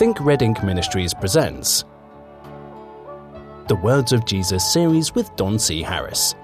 Think 0.00 0.18
Red 0.18 0.40
Ink 0.40 0.64
Ministries 0.64 1.12
presents 1.12 1.84
the 3.68 3.76
Words 3.82 4.14
of 4.14 4.24
Jesus 4.24 4.72
series 4.72 5.14
with 5.14 5.36
Don 5.36 5.58
C. 5.58 5.82
Harris. 5.82 6.34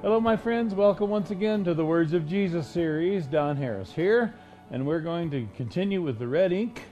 Hello, 0.00 0.20
my 0.20 0.36
friends. 0.36 0.76
Welcome 0.76 1.10
once 1.10 1.32
again 1.32 1.64
to 1.64 1.74
the 1.74 1.84
Words 1.84 2.12
of 2.12 2.28
Jesus 2.28 2.68
series. 2.68 3.26
Don 3.26 3.56
Harris 3.56 3.92
here, 3.92 4.32
and 4.70 4.86
we're 4.86 5.00
going 5.00 5.28
to 5.32 5.48
continue 5.56 6.02
with 6.02 6.20
the 6.20 6.28
red 6.28 6.52
ink 6.52 6.82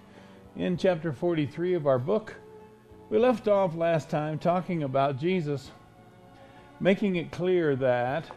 in 0.56 0.76
chapter 0.76 1.12
43 1.12 1.74
of 1.74 1.86
our 1.86 2.00
book. 2.00 2.34
We 3.10 3.18
left 3.20 3.46
off 3.46 3.76
last 3.76 4.10
time 4.10 4.40
talking 4.40 4.82
about 4.82 5.20
Jesus 5.20 5.70
making 6.80 7.16
it 7.16 7.30
clear 7.30 7.76
that 7.76 8.30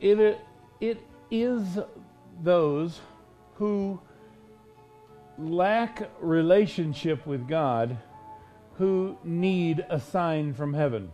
it, 0.00 0.38
it 0.80 1.00
is 1.30 1.78
those 2.42 3.00
who 3.56 4.00
lack 5.38 6.08
relationship 6.20 7.26
with 7.26 7.48
God 7.48 7.96
who 8.76 9.18
need 9.24 9.84
a 9.90 10.00
sign 10.00 10.54
from 10.54 10.72
heaven. 10.72 11.10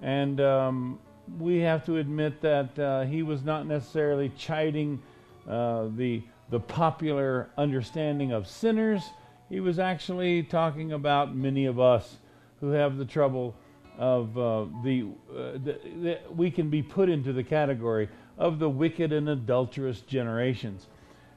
And 0.00 0.40
um, 0.40 1.00
we 1.38 1.58
have 1.58 1.84
to 1.86 1.96
admit 1.98 2.40
that 2.40 2.78
uh, 2.78 3.02
he 3.02 3.22
was 3.22 3.42
not 3.42 3.66
necessarily 3.66 4.30
chiding 4.30 5.02
uh, 5.48 5.88
the, 5.96 6.22
the 6.50 6.60
popular 6.60 7.50
understanding 7.58 8.32
of 8.32 8.46
sinners. 8.46 9.02
He 9.48 9.60
was 9.60 9.78
actually 9.78 10.42
talking 10.42 10.92
about 10.92 11.34
many 11.34 11.66
of 11.66 11.78
us 11.78 12.16
who 12.60 12.70
have 12.70 12.96
the 12.96 13.04
trouble 13.04 13.54
of 13.98 14.38
uh, 14.38 14.66
the, 14.84 15.02
uh, 15.30 15.52
the, 15.52 15.78
the, 16.02 16.18
we 16.34 16.50
can 16.50 16.70
be 16.70 16.82
put 16.82 17.08
into 17.08 17.32
the 17.32 17.42
category 17.42 18.08
of 18.38 18.58
the 18.58 18.68
wicked 18.68 19.12
and 19.12 19.28
adulterous 19.28 20.00
generations. 20.02 20.86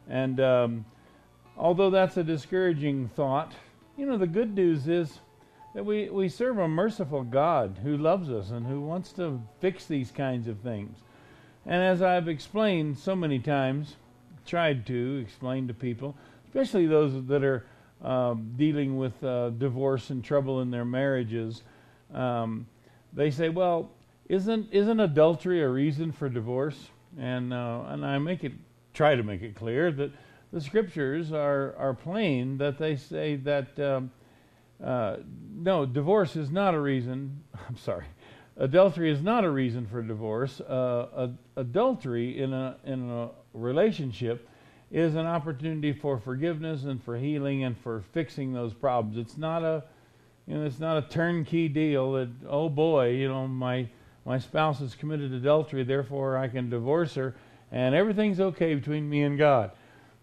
And 0.08 0.40
um, 0.40 0.86
although 1.58 1.90
that's 1.90 2.18
a 2.18 2.24
discouraging 2.24 3.10
thought, 3.10 3.52
you 3.98 4.06
know, 4.06 4.18
the 4.18 4.28
good 4.28 4.56
news 4.56 4.88
is 4.88 5.20
that 5.74 5.86
we, 5.86 6.10
we 6.10 6.30
serve 6.30 6.60
a 6.60 6.68
merciful 6.68 7.24
God 7.24 7.80
who 7.84 7.98
loves 7.98 8.30
us 8.30 8.52
and 8.52 8.68
who 8.68 8.82
wants 8.82 9.12
to 9.14 9.42
fix 9.60 9.86
these 9.86 10.12
kinds 10.12 10.48
of 10.48 10.60
things. 10.60 10.98
And 11.66 11.84
as 11.84 12.02
I've 12.02 12.28
explained 12.28 12.98
so 12.98 13.16
many 13.16 13.40
times, 13.40 13.96
tried 14.46 14.86
to 14.88 15.24
explain 15.24 15.68
to 15.68 15.74
people, 15.74 16.16
especially 16.48 16.88
those 16.88 17.26
that 17.28 17.44
are 17.44 17.66
um, 18.04 18.54
dealing 18.58 18.98
with 18.98 19.24
uh, 19.24 19.52
divorce 19.52 20.10
and 20.10 20.24
trouble 20.24 20.62
in 20.62 20.72
their 20.72 20.86
marriages, 20.86 21.64
um, 22.14 22.68
they 23.14 23.32
say, 23.32 23.50
well, 23.50 23.92
isn't 24.30 24.70
isn't 24.72 25.00
adultery 25.00 25.62
a 25.62 25.70
reason 25.70 26.12
for 26.12 26.30
divorce? 26.30 26.90
And 27.20 27.54
uh, 27.54 27.84
and 27.88 28.06
I 28.06 28.18
make 28.18 28.44
it 28.44 28.54
try 28.94 29.16
to 29.16 29.24
make 29.24 29.42
it 29.42 29.56
clear 29.56 29.92
that 29.92 30.12
the 30.54 30.62
scriptures 30.62 31.32
are 31.32 31.76
are 31.78 31.94
plain 31.94 32.58
that 32.58 32.78
they 32.78 32.96
say 32.96 33.36
that 33.38 33.80
um, 33.80 34.12
uh, 34.84 35.18
no, 35.54 35.86
divorce 35.86 36.36
is 36.36 36.50
not 36.50 36.74
a 36.74 36.80
reason. 36.80 37.44
I'm 37.68 37.78
sorry, 37.78 38.06
adultery 38.58 39.12
is 39.12 39.22
not 39.22 39.44
a 39.44 39.50
reason 39.50 39.86
for 39.86 40.02
divorce. 40.02 40.62
Uh, 40.62 41.30
adultery 41.56 42.42
in 42.42 42.54
a 42.54 42.78
in 42.86 43.10
a 43.10 43.30
relationship 43.54 44.48
is 44.92 45.16
an 45.16 45.26
opportunity 45.26 45.94
for 45.94 46.18
forgiveness 46.18 46.84
and 46.84 47.02
for 47.04 47.18
healing 47.18 47.64
and 47.64 47.78
for 47.78 48.04
fixing 48.12 48.54
those 48.54 48.74
problems. 48.74 49.18
It's 49.18 49.38
not 49.38 49.64
a 49.64 49.84
you 50.48 50.56
know, 50.56 50.66
it's 50.66 50.80
not 50.80 50.98
a 50.98 51.08
turnkey 51.08 51.68
deal 51.68 52.14
that, 52.14 52.30
oh 52.48 52.70
boy, 52.70 53.10
you 53.10 53.28
know, 53.28 53.48
my, 53.48 53.88
my 54.26 54.40
spouse 54.40 54.80
has 54.80 54.96
committed 54.96 55.32
adultery, 55.34 55.84
therefore 55.84 56.38
I 56.38 56.48
can 56.48 56.70
divorce 56.70 57.16
her, 57.16 57.36
and 57.72 57.96
everything's 57.96 58.40
okay 58.40 58.76
between 58.76 59.10
me 59.10 59.24
and 59.24 59.38
God. 59.38 59.72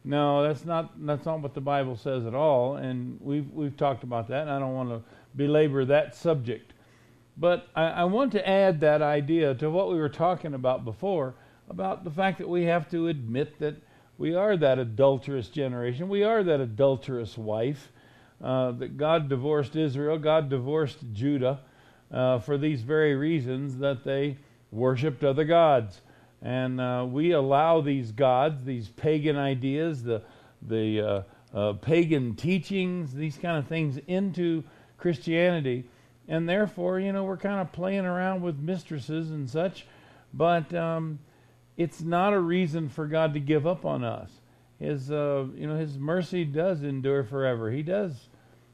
No, 0.05 0.43
that's 0.43 0.65
not 0.65 0.93
that's 1.05 1.27
not 1.27 1.41
what 1.41 1.55
the 1.55 1.61
Bible 1.61 1.97
says 1.97 2.25
at 2.25 2.35
all, 2.35 2.77
and 2.77 3.19
we've 3.21 3.51
we've 3.53 3.77
talked 3.77 4.05
about 4.05 4.29
that, 4.29 4.43
and 4.43 4.51
I 4.51 4.59
don't 4.59 4.75
want 4.75 4.91
to 4.91 5.03
belabor 5.37 5.85
that 5.87 6.15
subject. 6.15 6.73
But 7.37 7.69
I, 7.75 7.85
I 7.85 8.05
want 8.05 8.33
to 8.33 8.49
add 8.49 8.81
that 8.81 9.03
idea 9.03 9.55
to 9.57 9.71
what 9.71 9.91
we 9.91 9.97
were 9.97 10.09
talking 10.09 10.55
about 10.55 10.85
before, 10.85 11.35
about 11.69 12.05
the 12.05 12.11
fact 12.11 12.39
that 12.39 12.49
we 12.49 12.65
have 12.65 12.91
to 12.91 13.09
admit 13.09 13.59
that 13.59 13.77
we 14.17 14.35
are 14.35 14.57
that 14.57 14.79
adulterous 14.79 15.49
generation, 15.49 16.09
we 16.09 16.25
are 16.25 16.43
that 16.43 16.61
adulterous 16.61 17.37
wife, 17.37 17.93
uh, 18.43 18.73
that 18.73 18.97
God 18.97 19.29
divorced 19.29 19.77
Israel, 19.77 20.19
God 20.19 20.49
divorced 20.49 20.99
Judah 21.13 21.61
uh, 22.11 22.39
for 22.39 22.57
these 22.57 22.83
very 22.83 23.15
reasons 23.15 23.79
that 23.79 24.05
they 24.05 24.37
worshiped 24.71 25.25
other 25.25 25.45
gods. 25.45 26.01
And 26.41 26.81
uh, 26.81 27.07
we 27.09 27.33
allow 27.33 27.81
these 27.81 28.13
gods, 28.13 28.65
these 28.65 28.89
pagan 28.89 29.37
ideas, 29.37 30.05
the, 30.05 30.23
the 30.63 31.01
uh, 31.01 31.23
uh, 31.57 31.73
pagan 31.75 32.37
teachings, 32.37 33.13
these 33.13 33.37
kind 33.37 33.59
of 33.59 33.67
things 33.67 33.99
into 34.07 34.63
Christianity. 34.99 35.85
And 36.29 36.49
therefore, 36.49 37.01
you 37.01 37.13
know, 37.13 37.25
we're 37.25 37.39
kind 37.39 37.61
of 37.61 37.73
playing 37.73 38.05
around 38.05 38.43
with 38.43 38.59
mistresses 38.59 39.31
and 39.31 39.49
such. 39.51 39.87
But 40.33 40.73
um, 40.75 41.19
it's 41.77 42.03
not 42.03 42.35
a 42.35 42.41
reason 42.41 42.89
for 42.89 43.07
God 43.07 43.35
to 43.35 43.41
give 43.41 43.67
up 43.67 43.85
on 43.85 44.05
us 44.05 44.31
his 44.79 45.11
uh, 45.11 45.47
you 45.55 45.67
know 45.67 45.77
his 45.77 45.99
mercy 45.99 46.45
does 46.45 46.83
endure 46.83 47.25
forever. 47.25 47.71
He 47.71 47.83
does 47.83 48.29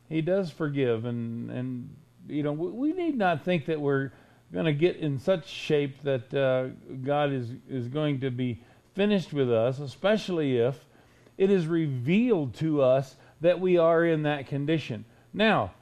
he 0.09 0.21
does 0.21 0.51
forgive, 0.51 1.05
and 1.05 1.51
and 1.51 1.97
you 2.29 2.43
know 2.43 2.53
we, 2.53 2.93
need 2.93 3.17
not 3.17 3.45
think 3.45 3.67
that 3.67 3.81
we're 3.81 4.11
going 4.53 4.67
to 4.67 4.73
get 4.73 4.97
in 4.97 5.19
such 5.19 5.49
shape 5.49 6.03
that 6.03 6.33
uh, 6.35 6.69
God 7.03 7.33
is 7.33 7.51
is 7.69 7.89
going 7.89 8.21
to 8.21 8.31
be 8.31 8.63
finished 8.95 9.33
with 9.33 9.51
us, 9.51 9.81
especially 9.81 10.59
if 10.59 10.87
it 11.37 11.51
is 11.51 11.67
revealed 11.67 12.55
to 12.55 12.83
us 12.83 13.17
that 13.41 13.61
we 13.61 13.77
are 13.77 14.05
in 14.05 14.23
that 14.23 14.47
condition. 14.47 15.05
Now, 15.33 15.73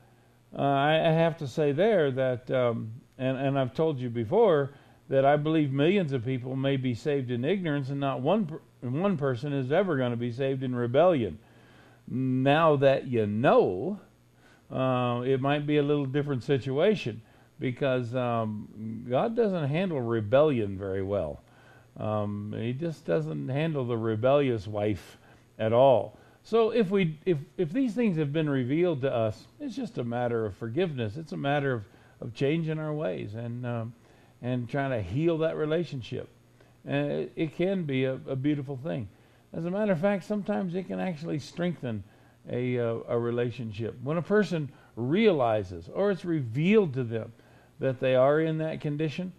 uh, 0.56 0.62
I, 0.62 1.08
I, 1.08 1.12
have 1.12 1.36
to 1.38 1.46
say 1.46 1.72
there 1.72 2.10
that, 2.10 2.50
um, 2.50 2.92
and, 3.18 3.36
and 3.36 3.58
I've 3.58 3.74
told 3.74 4.00
you 4.00 4.08
before 4.08 4.70
that 5.08 5.26
I 5.26 5.36
believe 5.36 5.72
millions 5.72 6.12
of 6.12 6.24
people 6.24 6.56
may 6.56 6.76
be 6.76 6.94
saved 6.94 7.30
in 7.30 7.44
ignorance, 7.44 7.90
and 7.90 8.00
not 8.00 8.22
one 8.22 8.50
one 8.82 9.16
person 9.16 9.52
is 9.52 9.72
ever 9.72 9.96
going 9.96 10.10
to 10.10 10.16
be 10.16 10.32
saved 10.32 10.62
in 10.62 10.74
rebellion. 10.74 11.38
Now 12.08 12.76
that 12.76 13.06
you 13.06 13.26
know, 13.26 14.00
uh, 14.70 15.22
it 15.24 15.40
might 15.40 15.66
be 15.66 15.78
a 15.78 15.82
little 15.82 16.06
different 16.06 16.42
situation 16.42 17.22
because 17.58 18.14
um, 18.14 19.06
God 19.08 19.36
doesn't 19.36 19.68
handle 19.68 20.00
rebellion 20.00 20.76
very 20.76 21.02
well. 21.02 21.42
Um, 21.96 22.54
he 22.56 22.72
just 22.72 23.04
doesn't 23.04 23.48
handle 23.48 23.84
the 23.84 23.96
rebellious 23.96 24.66
wife 24.66 25.18
at 25.58 25.72
all. 25.72 26.18
So 26.42 26.70
if 26.70 26.90
we 26.90 27.18
if 27.24 27.38
if 27.56 27.72
these 27.72 27.94
things 27.94 28.16
have 28.16 28.32
been 28.32 28.50
revealed 28.50 29.02
to 29.02 29.14
us, 29.14 29.44
it's 29.60 29.76
just 29.76 29.98
a 29.98 30.04
matter 30.04 30.44
of 30.44 30.56
forgiveness. 30.56 31.16
It's 31.16 31.32
a 31.32 31.36
matter 31.36 31.72
of 31.72 31.84
of 32.20 32.34
changing 32.34 32.78
our 32.78 32.92
ways 32.92 33.34
and 33.34 33.66
um, 33.66 33.94
and 34.40 34.68
trying 34.68 34.90
to 34.90 35.02
heal 35.02 35.38
that 35.38 35.56
relationship. 35.56 36.28
And 36.84 37.12
it, 37.12 37.32
it 37.36 37.56
can 37.56 37.84
be 37.84 38.04
a, 38.04 38.14
a, 38.26 38.36
beautiful 38.36 38.76
thing. 38.76 39.08
As 39.52 39.64
a 39.64 39.70
matter 39.70 39.92
of 39.92 40.00
fact, 40.00 40.24
sometimes 40.24 40.74
it 40.74 40.88
can 40.88 40.98
actually 40.98 41.38
strengthen 41.38 42.02
a, 42.50 42.78
uh, 42.78 42.96
a 43.08 43.18
relationship. 43.18 43.96
When 44.02 44.16
a 44.16 44.22
person 44.22 44.70
realizes 44.96 45.88
or 45.92 46.10
it's 46.10 46.24
revealed 46.24 46.94
to 46.94 47.04
them 47.04 47.32
that 47.78 48.00
they 48.00 48.14
are 48.14 48.40
in 48.40 48.58
that 48.58 48.80
condition, 48.80 49.32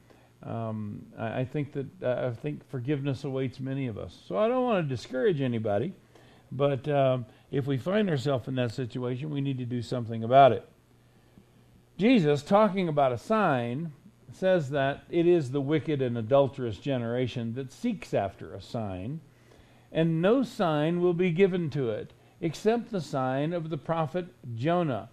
um, 0.43 1.05
I, 1.17 1.39
I, 1.41 1.45
think 1.45 1.73
that 1.73 2.03
uh, 2.03 2.31
I 2.31 2.41
think 2.41 2.67
forgiveness 2.69 3.23
awaits 3.23 3.59
many 3.59 3.87
of 3.87 3.97
us. 3.97 4.17
So 4.27 4.37
I 4.37 4.47
don't 4.47 4.63
want 4.63 4.87
to 4.87 4.95
discourage 4.95 5.41
anybody, 5.41 5.93
but 6.51 6.87
um, 6.87 7.25
if 7.51 7.65
we 7.65 7.77
find 7.77 8.09
ourselves 8.09 8.47
in 8.47 8.55
that 8.55 8.71
situation, 8.71 9.29
we 9.29 9.41
need 9.41 9.57
to 9.57 9.65
do 9.65 9.81
something 9.81 10.23
about 10.23 10.51
it. 10.51 10.67
Jesus, 11.97 12.41
talking 12.41 12.89
about 12.89 13.11
a 13.11 13.17
sign, 13.17 13.91
says 14.35 14.69
that 14.69 15.03
it 15.09 15.27
is 15.27 15.51
the 15.51 15.61
wicked 15.61 16.01
and 16.01 16.17
adulterous 16.17 16.77
generation 16.77 17.53
that 17.55 17.71
seeks 17.71 18.13
after 18.13 18.53
a 18.53 18.61
sign, 18.61 19.21
and 19.91 20.21
no 20.21 20.43
sign 20.43 21.01
will 21.01 21.13
be 21.13 21.31
given 21.31 21.69
to 21.71 21.89
it 21.89 22.13
except 22.41 22.91
the 22.91 23.01
sign 23.01 23.53
of 23.53 23.69
the 23.69 23.77
prophet 23.77 24.27
Jonah. 24.55 25.09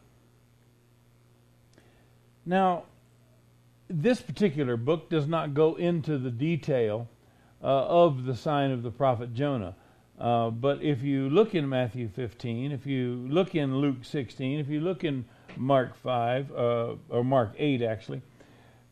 Now, 2.45 2.85
this 3.89 4.21
particular 4.21 4.77
book 4.77 5.09
does 5.09 5.27
not 5.27 5.55
go 5.55 5.77
into 5.77 6.19
the 6.19 6.31
detail 6.31 7.09
uh, 7.63 7.67
of 7.67 8.25
the 8.25 8.35
sign 8.35 8.71
of 8.71 8.83
the 8.83 8.91
prophet 8.91 9.35
Jonah. 9.35 9.75
Uh, 10.19 10.51
but 10.51 10.83
if 10.83 11.03
you 11.03 11.31
look 11.31 11.55
in 11.55 11.69
Matthew 11.69 12.09
15, 12.09 12.73
if 12.73 12.87
you 12.87 13.27
look 13.29 13.55
in 13.55 13.79
Luke 13.79 14.05
16, 14.05 14.61
if 14.61 14.69
you 14.69 14.81
look 14.81 15.05
in 15.05 15.25
Mark 15.57 15.95
5, 15.97 16.53
uh, 16.53 16.95
or 17.09 17.25
Mark 17.25 17.55
8 17.57 17.83
actually, 17.83 18.23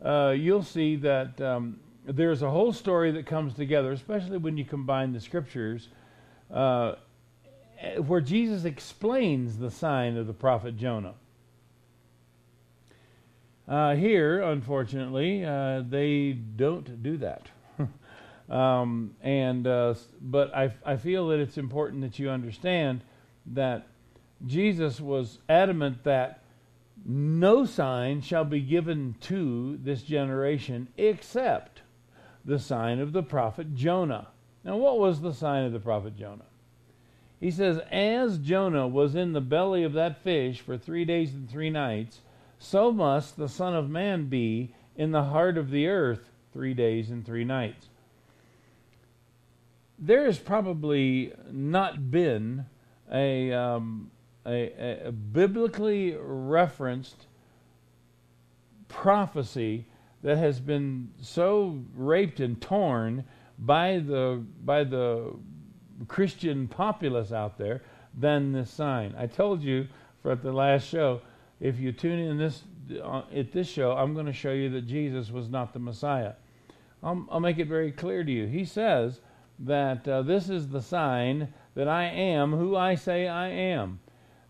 uh, 0.03 0.33
you'll 0.37 0.63
see 0.63 0.95
that 0.97 1.39
um, 1.41 1.79
there's 2.05 2.41
a 2.41 2.49
whole 2.49 2.73
story 2.73 3.11
that 3.11 3.25
comes 3.25 3.53
together, 3.53 3.91
especially 3.91 4.37
when 4.37 4.57
you 4.57 4.65
combine 4.65 5.13
the 5.13 5.19
scriptures, 5.19 5.89
uh, 6.51 6.95
where 8.05 8.21
Jesus 8.21 8.65
explains 8.65 9.57
the 9.57 9.71
sign 9.71 10.17
of 10.17 10.27
the 10.27 10.33
prophet 10.33 10.77
Jonah. 10.77 11.13
Uh, 13.67 13.95
here, 13.95 14.41
unfortunately, 14.41 15.45
uh, 15.45 15.83
they 15.87 16.31
don't 16.31 17.03
do 17.03 17.17
that. 17.17 17.47
um, 18.49 19.15
and 19.21 19.67
uh, 19.67 19.93
but 20.19 20.53
I, 20.55 20.73
I 20.83 20.97
feel 20.97 21.27
that 21.27 21.39
it's 21.39 21.57
important 21.57 22.01
that 22.01 22.17
you 22.17 22.31
understand 22.31 23.01
that 23.45 23.87
Jesus 24.47 24.99
was 24.99 25.37
adamant 25.47 26.03
that 26.05 26.43
no 27.05 27.65
sign 27.65 28.21
shall 28.21 28.45
be 28.45 28.61
given 28.61 29.15
to 29.21 29.77
this 29.77 30.03
generation 30.03 30.87
except 30.97 31.81
the 32.45 32.59
sign 32.59 32.99
of 32.99 33.13
the 33.13 33.23
prophet 33.23 33.75
Jonah. 33.75 34.29
Now, 34.63 34.77
what 34.77 34.99
was 34.99 35.21
the 35.21 35.33
sign 35.33 35.65
of 35.65 35.71
the 35.71 35.79
prophet 35.79 36.17
Jonah? 36.17 36.45
He 37.39 37.51
says, 37.51 37.79
As 37.91 38.37
Jonah 38.37 38.87
was 38.87 39.15
in 39.15 39.33
the 39.33 39.41
belly 39.41 39.83
of 39.83 39.93
that 39.93 40.21
fish 40.21 40.59
for 40.59 40.77
three 40.77 41.05
days 41.05 41.33
and 41.33 41.49
three 41.49 41.69
nights, 41.69 42.19
so 42.57 42.91
must 42.91 43.37
the 43.37 43.47
Son 43.47 43.73
of 43.73 43.89
Man 43.89 44.25
be 44.27 44.73
in 44.97 45.11
the 45.11 45.23
heart 45.23 45.57
of 45.57 45.71
the 45.71 45.87
earth 45.87 46.29
three 46.51 46.73
days 46.73 47.09
and 47.09 47.25
three 47.25 47.45
nights. 47.45 47.87
There 49.97 50.25
has 50.25 50.37
probably 50.37 51.33
not 51.51 52.11
been 52.11 52.65
a, 53.11 53.53
um, 53.53 54.11
a, 54.49 55.07
a 55.07 55.11
biblically 55.11 56.15
referenced 56.19 57.27
prophecy 58.87 59.85
that 60.23 60.37
has 60.37 60.59
been 60.59 61.11
so 61.21 61.79
raped 61.95 62.39
and 62.39 62.61
torn 62.61 63.23
by 63.57 63.99
the 63.99 64.43
by 64.65 64.83
the 64.83 65.33
Christian 66.07 66.67
populace 66.67 67.31
out 67.31 67.57
there 67.57 67.83
than 68.17 68.51
this 68.51 68.71
sign. 68.71 69.13
I 69.17 69.27
told 69.27 69.61
you 69.61 69.87
for 70.21 70.31
at 70.31 70.41
the 70.41 70.51
last 70.51 70.87
show 70.87 71.21
if 71.59 71.79
you 71.79 71.91
tune 71.91 72.19
in 72.19 72.37
this 72.37 72.63
uh, 73.03 73.23
at 73.35 73.51
this 73.51 73.67
show, 73.67 73.91
I'm 73.91 74.13
going 74.13 74.25
to 74.25 74.33
show 74.33 74.51
you 74.51 74.69
that 74.71 74.87
Jesus 74.87 75.29
was 75.29 75.49
not 75.49 75.73
the 75.73 75.79
Messiah. 75.79 76.33
I'll, 77.03 77.25
I'll 77.29 77.39
make 77.39 77.59
it 77.59 77.67
very 77.67 77.91
clear 77.91 78.23
to 78.23 78.31
you. 78.31 78.47
He 78.47 78.65
says 78.65 79.21
that 79.59 80.07
uh, 80.07 80.21
this 80.23 80.49
is 80.49 80.69
the 80.69 80.81
sign 80.81 81.53
that 81.75 81.87
I 81.87 82.05
am 82.05 82.51
who 82.51 82.75
I 82.75 82.95
say 82.95 83.27
I 83.27 83.49
am. 83.49 83.99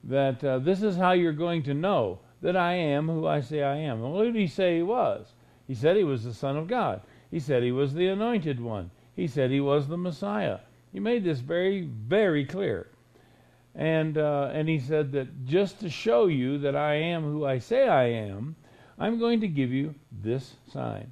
That 0.03 0.43
uh, 0.43 0.59
this 0.59 0.81
is 0.81 0.95
how 0.95 1.11
you're 1.11 1.33
going 1.33 1.63
to 1.63 1.73
know 1.73 2.19
that 2.41 2.55
I 2.55 2.73
am 2.73 3.07
who 3.07 3.27
I 3.27 3.41
say 3.41 3.63
I 3.63 3.77
am. 3.77 4.03
And 4.03 4.13
what 4.13 4.23
did 4.23 4.35
he 4.35 4.47
say 4.47 4.77
he 4.77 4.83
was? 4.83 5.33
He 5.67 5.75
said 5.75 5.97
he 5.97 6.03
was 6.03 6.23
the 6.23 6.33
Son 6.33 6.57
of 6.57 6.67
God. 6.67 7.01
He 7.29 7.39
said 7.39 7.63
he 7.63 7.71
was 7.71 7.93
the 7.93 8.07
anointed 8.07 8.59
one. 8.59 8.91
He 9.15 9.27
said 9.27 9.51
he 9.51 9.59
was 9.59 9.87
the 9.87 9.97
Messiah. 9.97 10.59
He 10.91 10.99
made 10.99 11.23
this 11.23 11.39
very, 11.39 11.81
very 11.81 12.45
clear. 12.45 12.87
And, 13.75 14.17
uh, 14.17 14.49
and 14.51 14.67
he 14.67 14.79
said 14.79 15.11
that 15.11 15.45
just 15.45 15.79
to 15.81 15.89
show 15.89 16.27
you 16.27 16.57
that 16.59 16.75
I 16.75 16.95
am 16.95 17.23
who 17.23 17.45
I 17.45 17.59
say 17.59 17.87
I 17.87 18.05
am, 18.05 18.55
I'm 18.97 19.19
going 19.19 19.41
to 19.41 19.47
give 19.47 19.71
you 19.71 19.95
this 20.11 20.55
sign. 20.71 21.11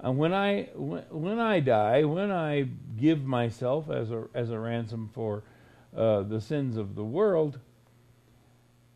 And 0.00 0.16
when 0.16 0.32
I, 0.32 0.68
when, 0.74 1.02
when 1.10 1.38
I 1.40 1.60
die, 1.60 2.04
when 2.04 2.30
I 2.30 2.68
give 2.96 3.24
myself 3.24 3.90
as 3.90 4.10
a, 4.10 4.24
as 4.32 4.50
a 4.50 4.58
ransom 4.58 5.10
for 5.12 5.42
uh, 5.96 6.22
the 6.22 6.40
sins 6.40 6.76
of 6.76 6.94
the 6.94 7.04
world, 7.04 7.58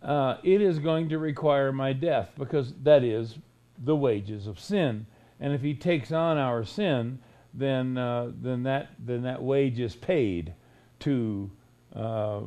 uh, 0.03 0.37
it 0.43 0.61
is 0.61 0.79
going 0.79 1.09
to 1.09 1.19
require 1.19 1.73
my 1.73 1.93
death 1.93 2.31
because 2.39 2.75
that 2.83 3.05
is 3.05 3.39
the 3.85 3.97
wages 3.97 4.47
of 4.47 4.59
sin. 4.59 5.07
And 5.41 5.53
if 5.53 5.61
he 5.61 5.75
takes 5.75 6.13
on 6.13 6.39
our 6.39 6.65
sin, 6.65 7.19
then, 7.55 7.99
uh, 7.99 8.31
then, 8.41 8.63
that, 8.65 8.91
then 8.99 9.23
that 9.23 9.43
wage 9.43 9.81
is 9.81 9.97
paid 9.97 10.55
to 11.01 11.51
uh, 11.95 12.41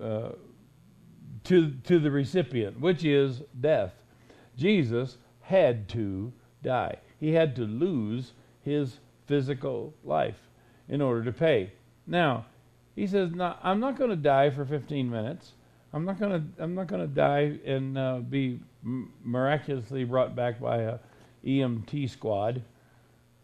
uh, 0.00 0.30
to, 1.46 1.70
to 1.84 1.98
the 1.98 2.10
recipient, 2.10 2.80
which 2.80 3.04
is 3.04 3.42
death. 3.60 3.94
Jesus 4.56 5.16
had 5.42 5.88
to 5.90 6.32
die. 6.62 6.96
He 7.20 7.32
had 7.32 7.54
to 7.56 7.62
lose 7.62 8.32
his 8.62 8.98
physical 9.26 9.94
life 10.04 10.40
in 10.88 11.00
order 11.00 11.22
to 11.24 11.32
pay. 11.32 11.72
Now, 12.06 12.46
he 12.96 13.06
says, 13.06 13.30
no, 13.32 13.54
I'm 13.62 13.78
not 13.78 13.96
going 13.96 14.10
to 14.10 14.16
die 14.16 14.50
for 14.50 14.64
15 14.64 15.08
minutes. 15.08 15.52
I'm 15.96 16.04
not 16.04 16.18
to. 16.18 16.42
I'm 16.58 16.74
not 16.74 16.88
to 16.88 17.06
die 17.06 17.58
and 17.64 17.96
uh, 17.96 18.18
be 18.18 18.60
miraculously 18.82 20.04
brought 20.04 20.36
back 20.36 20.60
by 20.60 20.82
a 20.82 20.98
EMT 21.42 22.10
squad. 22.10 22.62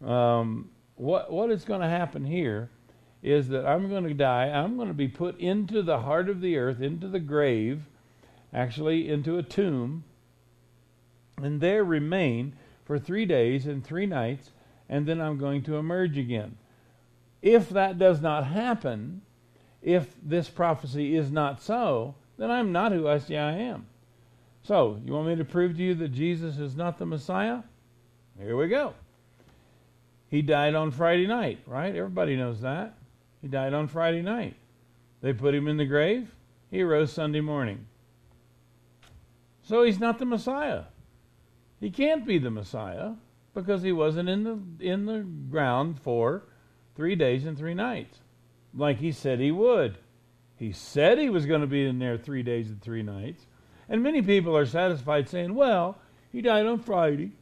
Um, 0.05 0.69
what 0.93 1.31
what 1.31 1.49
is 1.49 1.65
going 1.65 1.81
to 1.81 1.89
happen 1.89 2.23
here 2.23 2.69
is 3.23 3.47
that 3.47 3.65
I'm 3.65 3.89
going 3.89 4.03
to 4.03 4.13
die. 4.13 4.49
I'm 4.49 4.75
going 4.75 4.89
to 4.89 4.93
be 4.93 5.07
put 5.07 5.39
into 5.39 5.81
the 5.81 6.01
heart 6.01 6.29
of 6.29 6.41
the 6.41 6.55
earth, 6.57 6.79
into 6.79 7.07
the 7.07 7.19
grave, 7.19 7.87
actually 8.53 9.09
into 9.09 9.39
a 9.39 9.43
tomb, 9.43 10.03
and 11.41 11.59
there 11.59 11.83
remain 11.83 12.55
for 12.85 12.99
three 12.99 13.25
days 13.25 13.65
and 13.65 13.83
three 13.83 14.05
nights, 14.05 14.51
and 14.87 15.07
then 15.07 15.19
I'm 15.19 15.39
going 15.39 15.63
to 15.63 15.77
emerge 15.77 16.19
again. 16.19 16.57
If 17.41 17.69
that 17.69 17.97
does 17.97 18.21
not 18.21 18.45
happen, 18.45 19.23
if 19.81 20.13
this 20.21 20.49
prophecy 20.49 21.15
is 21.15 21.31
not 21.31 21.59
so, 21.59 22.13
then 22.37 22.51
I'm 22.51 22.71
not 22.71 22.91
who 22.91 23.07
I 23.07 23.17
say 23.17 23.37
I 23.37 23.53
am. 23.53 23.85
So, 24.63 24.99
you 25.05 25.13
want 25.13 25.27
me 25.27 25.35
to 25.35 25.45
prove 25.45 25.75
to 25.77 25.83
you 25.83 25.93
that 25.95 26.13
Jesus 26.13 26.57
is 26.57 26.75
not 26.75 26.97
the 26.97 27.05
Messiah? 27.05 27.59
Here 28.39 28.55
we 28.55 28.67
go. 28.67 28.93
He 30.29 30.41
died 30.41 30.73
on 30.73 30.91
Friday 30.91 31.27
night, 31.27 31.59
right? 31.67 31.95
Everybody 31.95 32.35
knows 32.35 32.61
that. 32.61 32.97
He 33.41 33.47
died 33.47 33.73
on 33.73 33.87
Friday 33.87 34.21
night. 34.21 34.55
They 35.21 35.33
put 35.33 35.53
him 35.53 35.67
in 35.67 35.77
the 35.77 35.85
grave. 35.85 36.33
He 36.71 36.81
rose 36.81 37.11
Sunday 37.11 37.41
morning. 37.41 37.85
So 39.61 39.83
he's 39.83 39.99
not 39.99 40.17
the 40.17 40.25
Messiah. 40.25 40.85
He 41.79 41.91
can't 41.91 42.25
be 42.25 42.37
the 42.37 42.49
Messiah 42.49 43.13
because 43.53 43.83
he 43.83 43.91
wasn't 43.91 44.29
in 44.29 44.43
the 44.43 44.59
in 44.79 45.05
the 45.05 45.19
ground 45.19 45.99
for 45.99 46.43
3 46.95 47.15
days 47.15 47.45
and 47.45 47.57
3 47.57 47.73
nights 47.73 48.19
like 48.73 48.97
he 48.97 49.11
said 49.11 49.39
he 49.39 49.51
would. 49.51 49.97
He 50.63 50.71
said 50.71 51.19
he 51.19 51.29
was 51.29 51.45
going 51.45 51.59
to 51.59 51.67
be 51.67 51.85
in 51.85 51.99
there 51.99 52.17
3 52.17 52.41
days 52.41 52.69
and 52.69 52.81
3 52.81 53.03
nights. 53.03 53.45
And 53.89 54.01
many 54.01 54.21
people 54.21 54.55
are 54.55 54.65
satisfied 54.65 55.27
saying, 55.27 55.55
"Well, 55.55 55.97
he 56.31 56.41
died 56.41 56.65
on 56.65 56.79
Friday. 56.79 57.33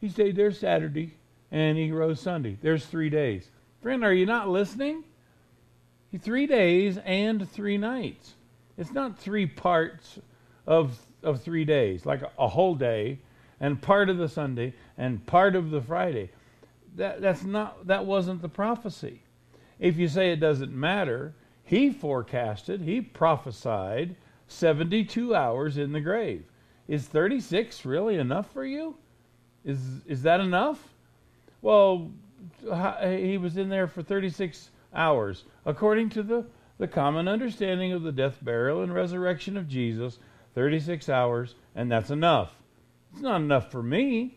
He 0.00 0.08
stayed 0.08 0.36
there 0.36 0.52
Saturday 0.52 1.16
and 1.50 1.76
he 1.76 1.90
rose 1.90 2.20
Sunday. 2.20 2.56
There's 2.62 2.86
3 2.86 3.10
days." 3.10 3.50
Friend, 3.80 4.04
are 4.04 4.14
you 4.14 4.26
not 4.26 4.48
listening? 4.48 5.02
three 6.20 6.46
days 6.46 6.98
and 6.98 7.50
three 7.50 7.78
nights. 7.78 8.34
It's 8.76 8.92
not 8.92 9.18
three 9.18 9.46
parts 9.46 10.20
of 10.64 11.00
of 11.22 11.42
three 11.42 11.64
days, 11.64 12.06
like 12.06 12.22
a, 12.22 12.30
a, 12.38 12.48
whole 12.48 12.74
day, 12.74 13.18
and 13.58 13.80
part 13.80 14.10
of 14.10 14.18
the 14.18 14.28
Sunday 14.28 14.74
and 14.98 15.24
part 15.26 15.56
of 15.56 15.70
the 15.70 15.80
Friday. 15.80 16.30
That 16.94 17.22
that's 17.22 17.42
not 17.42 17.88
that 17.88 18.06
wasn't 18.06 18.40
the 18.40 18.48
prophecy. 18.48 19.22
If 19.80 19.96
you 19.96 20.06
say 20.06 20.30
it 20.30 20.36
doesn't 20.36 20.72
matter, 20.72 21.34
he 21.72 21.88
forecasted, 21.90 22.82
he 22.82 23.00
prophesied 23.00 24.14
72 24.46 25.34
hours 25.34 25.78
in 25.78 25.92
the 25.92 26.02
grave. 26.02 26.44
Is 26.86 27.06
36 27.06 27.86
really 27.86 28.16
enough 28.16 28.52
for 28.52 28.66
you? 28.66 28.94
Is 29.64 29.78
is 30.06 30.22
that 30.24 30.40
enough? 30.40 30.92
Well, 31.62 32.10
he 32.60 33.38
was 33.38 33.56
in 33.56 33.70
there 33.70 33.86
for 33.86 34.02
36 34.02 34.68
hours, 34.92 35.44
according 35.64 36.10
to 36.10 36.22
the, 36.22 36.44
the 36.76 36.88
common 36.88 37.26
understanding 37.26 37.94
of 37.94 38.02
the 38.02 38.12
death, 38.12 38.36
burial, 38.42 38.82
and 38.82 38.92
resurrection 38.92 39.56
of 39.56 39.66
Jesus, 39.66 40.18
36 40.54 41.08
hours, 41.08 41.54
and 41.74 41.90
that's 41.90 42.10
enough. 42.10 42.54
It's 43.14 43.22
not 43.22 43.40
enough 43.40 43.70
for 43.70 43.82
me. 43.82 44.36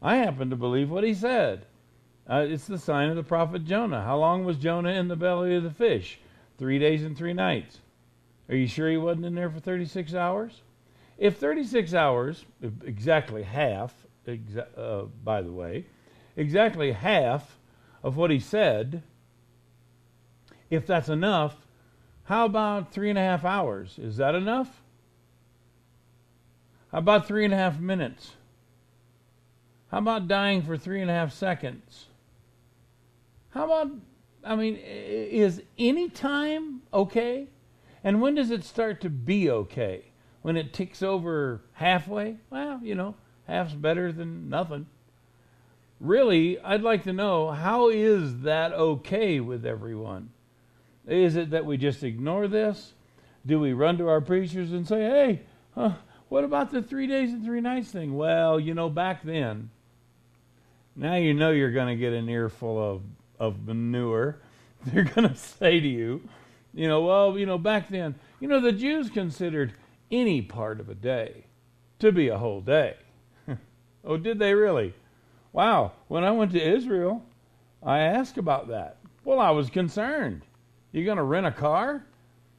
I 0.00 0.18
happen 0.18 0.50
to 0.50 0.56
believe 0.56 0.88
what 0.88 1.02
he 1.02 1.14
said. 1.14 1.66
Uh, 2.30 2.46
it's 2.48 2.68
the 2.68 2.78
sign 2.78 3.10
of 3.10 3.16
the 3.16 3.24
prophet 3.24 3.64
Jonah. 3.64 4.04
How 4.04 4.18
long 4.18 4.44
was 4.44 4.56
Jonah 4.56 4.92
in 4.92 5.08
the 5.08 5.16
belly 5.16 5.56
of 5.56 5.64
the 5.64 5.72
fish? 5.72 6.20
Three 6.58 6.78
days 6.78 7.02
and 7.02 7.16
three 7.16 7.32
nights. 7.32 7.80
Are 8.48 8.54
you 8.54 8.66
sure 8.66 8.90
he 8.90 8.96
wasn't 8.96 9.26
in 9.26 9.34
there 9.34 9.50
for 9.50 9.60
36 9.60 10.14
hours? 10.14 10.62
If 11.16 11.38
36 11.38 11.94
hours, 11.94 12.44
exactly 12.84 13.42
half, 13.42 13.94
exa- 14.26 14.66
uh, 14.76 15.06
by 15.22 15.42
the 15.42 15.52
way, 15.52 15.86
exactly 16.36 16.92
half 16.92 17.58
of 18.02 18.16
what 18.16 18.30
he 18.30 18.38
said 18.38 19.02
if 20.70 20.86
that's 20.86 21.08
enough, 21.08 21.66
how 22.24 22.46
about 22.46 22.92
three 22.92 23.10
and 23.10 23.18
a 23.18 23.22
half 23.22 23.44
hours? 23.44 23.98
Is 23.98 24.16
that 24.16 24.34
enough? 24.34 24.82
How 26.90 26.98
about 26.98 27.26
three 27.26 27.44
and 27.44 27.52
a 27.52 27.56
half 27.56 27.78
minutes? 27.78 28.32
How 29.90 29.98
about 29.98 30.26
dying 30.26 30.62
for 30.62 30.76
three 30.76 31.00
and 31.00 31.10
a 31.10 31.14
half 31.14 31.32
seconds? 31.32 32.06
How 33.50 33.64
about, 33.64 33.90
I 34.44 34.56
mean, 34.56 34.76
is 34.76 35.62
any 35.78 36.08
time 36.08 36.82
okay? 36.92 37.48
And 38.02 38.20
when 38.20 38.34
does 38.34 38.50
it 38.50 38.64
start 38.64 39.00
to 39.00 39.10
be 39.10 39.50
okay? 39.50 40.04
When 40.42 40.56
it 40.56 40.74
ticks 40.74 41.02
over 41.02 41.62
halfway? 41.72 42.36
Well, 42.50 42.80
you 42.82 42.94
know, 42.94 43.14
half's 43.46 43.74
better 43.74 44.12
than 44.12 44.50
nothing. 44.50 44.86
Really, 46.00 46.58
I'd 46.60 46.82
like 46.82 47.04
to 47.04 47.12
know 47.12 47.50
how 47.50 47.88
is 47.88 48.40
that 48.40 48.72
okay 48.72 49.40
with 49.40 49.64
everyone? 49.64 50.30
Is 51.06 51.36
it 51.36 51.50
that 51.50 51.64
we 51.64 51.76
just 51.76 52.02
ignore 52.02 52.46
this? 52.48 52.92
Do 53.46 53.60
we 53.60 53.72
run 53.72 53.96
to 53.98 54.08
our 54.08 54.20
preachers 54.20 54.72
and 54.72 54.86
say, 54.86 55.00
hey, 55.00 55.40
huh, 55.74 55.94
What 56.28 56.44
about 56.44 56.70
the 56.72 56.82
three 56.82 57.06
days 57.06 57.32
and 57.32 57.44
three 57.44 57.60
nights 57.60 57.90
thing? 57.90 58.16
Well, 58.16 58.58
you 58.58 58.74
know, 58.74 58.88
back 58.88 59.22
then, 59.22 59.70
now 60.96 61.14
you 61.14 61.34
know 61.34 61.50
you're 61.50 61.70
going 61.70 61.96
to 61.96 62.00
get 62.00 62.12
an 62.12 62.28
earful 62.28 62.76
of, 62.82 63.02
of 63.38 63.66
manure. 63.66 64.40
They're 64.86 65.04
going 65.04 65.28
to 65.28 65.36
say 65.36 65.80
to 65.80 65.88
you, 65.88 66.22
you 66.74 66.88
know, 66.88 67.02
well, 67.02 67.38
you 67.38 67.46
know, 67.46 67.58
back 67.58 67.88
then, 67.88 68.16
you 68.40 68.48
know, 68.48 68.60
the 68.60 68.72
Jews 68.72 69.08
considered 69.10 69.72
any 70.10 70.42
part 70.42 70.80
of 70.80 70.88
a 70.88 70.94
day 70.94 71.46
to 72.00 72.12
be 72.12 72.28
a 72.28 72.38
whole 72.38 72.60
day. 72.60 72.96
oh, 74.04 74.16
did 74.16 74.38
they 74.38 74.54
really? 74.54 74.94
Wow. 75.52 75.92
When 76.08 76.24
I 76.24 76.32
went 76.32 76.52
to 76.52 76.60
Israel, 76.62 77.24
I 77.82 78.00
asked 78.00 78.38
about 78.38 78.68
that. 78.68 78.98
Well, 79.24 79.40
I 79.40 79.50
was 79.50 79.70
concerned. 79.70 80.42
You're 80.92 81.04
going 81.04 81.16
to 81.16 81.22
rent 81.22 81.46
a 81.46 81.52
car 81.52 82.04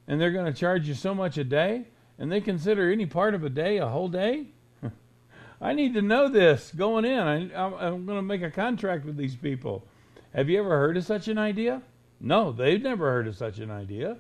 and 0.08 0.20
they're 0.20 0.32
going 0.32 0.52
to 0.52 0.60
charge 0.60 0.88
you 0.88 0.94
so 0.94 1.14
much 1.14 1.38
a 1.38 1.44
day 1.44 1.86
and 2.18 2.32
they 2.32 2.42
consider 2.42 2.92
any 2.92 3.06
part 3.06 3.34
of 3.34 3.44
a 3.44 3.50
day 3.50 3.78
a 3.78 3.88
whole 3.88 4.08
day? 4.08 4.48
I 5.62 5.74
need 5.74 5.94
to 5.96 6.02
know 6.02 6.30
this 6.30 6.72
going 6.76 7.06
in. 7.06 7.20
I, 7.20 7.88
am 7.88 8.06
going 8.06 8.18
to 8.18 8.22
make 8.22 8.42
a 8.42 8.52
contract 8.52 9.06
with 9.06 9.18
these 9.18 9.36
people. 9.36 9.86
Have 10.36 10.50
you 10.50 10.60
ever 10.60 10.78
heard 10.78 10.98
of 10.98 11.06
such 11.06 11.30
an 11.30 11.38
idea? 11.38 11.82
No, 12.20 12.52
they've 12.52 12.82
never 12.82 13.10
heard 13.10 13.28
of 13.28 13.38
such 13.38 13.60
an 13.60 13.72
idea. 13.72 14.18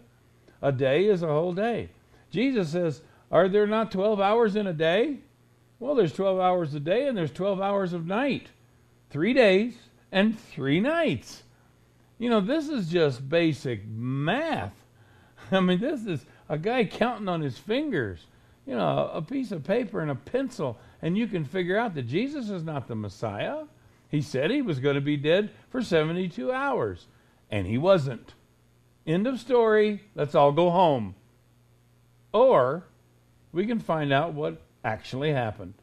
A 0.61 0.71
day 0.71 1.07
is 1.07 1.21
a 1.21 1.27
whole 1.27 1.53
day. 1.53 1.89
Jesus 2.31 2.69
says, 2.69 3.01
Are 3.29 3.49
there 3.49 3.67
not 3.67 3.91
12 3.91 4.21
hours 4.21 4.55
in 4.55 4.65
a 4.65 4.73
day? 4.73 5.17
Well, 5.77 5.93
there's 5.93 6.13
12 6.13 6.39
hours 6.39 6.73
a 6.73 6.79
day 6.79 7.09
and 7.09 7.17
there's 7.17 7.31
12 7.31 7.59
hours 7.59 7.91
of 7.91 8.05
night. 8.07 8.47
Three 9.09 9.33
days 9.33 9.75
and 10.09 10.39
three 10.39 10.79
nights. 10.79 11.43
You 12.17 12.29
know, 12.29 12.39
this 12.39 12.69
is 12.69 12.87
just 12.87 13.27
basic 13.27 13.85
math. 13.85 14.85
I 15.51 15.59
mean, 15.59 15.81
this 15.81 16.05
is 16.05 16.25
a 16.47 16.57
guy 16.57 16.85
counting 16.85 17.27
on 17.27 17.41
his 17.41 17.57
fingers. 17.57 18.25
You 18.65 18.75
know, 18.75 19.11
a 19.13 19.21
piece 19.21 19.51
of 19.51 19.65
paper 19.65 19.99
and 19.99 20.09
a 20.09 20.15
pencil, 20.15 20.79
and 21.01 21.17
you 21.17 21.27
can 21.27 21.43
figure 21.43 21.77
out 21.77 21.93
that 21.95 22.07
Jesus 22.07 22.49
is 22.49 22.63
not 22.63 22.87
the 22.87 22.95
Messiah. 22.95 23.65
He 24.09 24.21
said 24.21 24.51
he 24.51 24.61
was 24.61 24.79
going 24.79 24.95
to 24.95 25.01
be 25.01 25.17
dead 25.17 25.51
for 25.69 25.81
72 25.81 26.51
hours, 26.51 27.07
and 27.49 27.67
he 27.67 27.77
wasn't. 27.77 28.33
End 29.05 29.27
of 29.27 29.39
story. 29.39 30.03
Let's 30.15 30.35
all 30.35 30.51
go 30.51 30.69
home. 30.69 31.15
Or 32.33 32.85
we 33.51 33.65
can 33.65 33.79
find 33.79 34.11
out 34.11 34.33
what 34.33 34.61
actually 34.83 35.31
happened. 35.31 35.73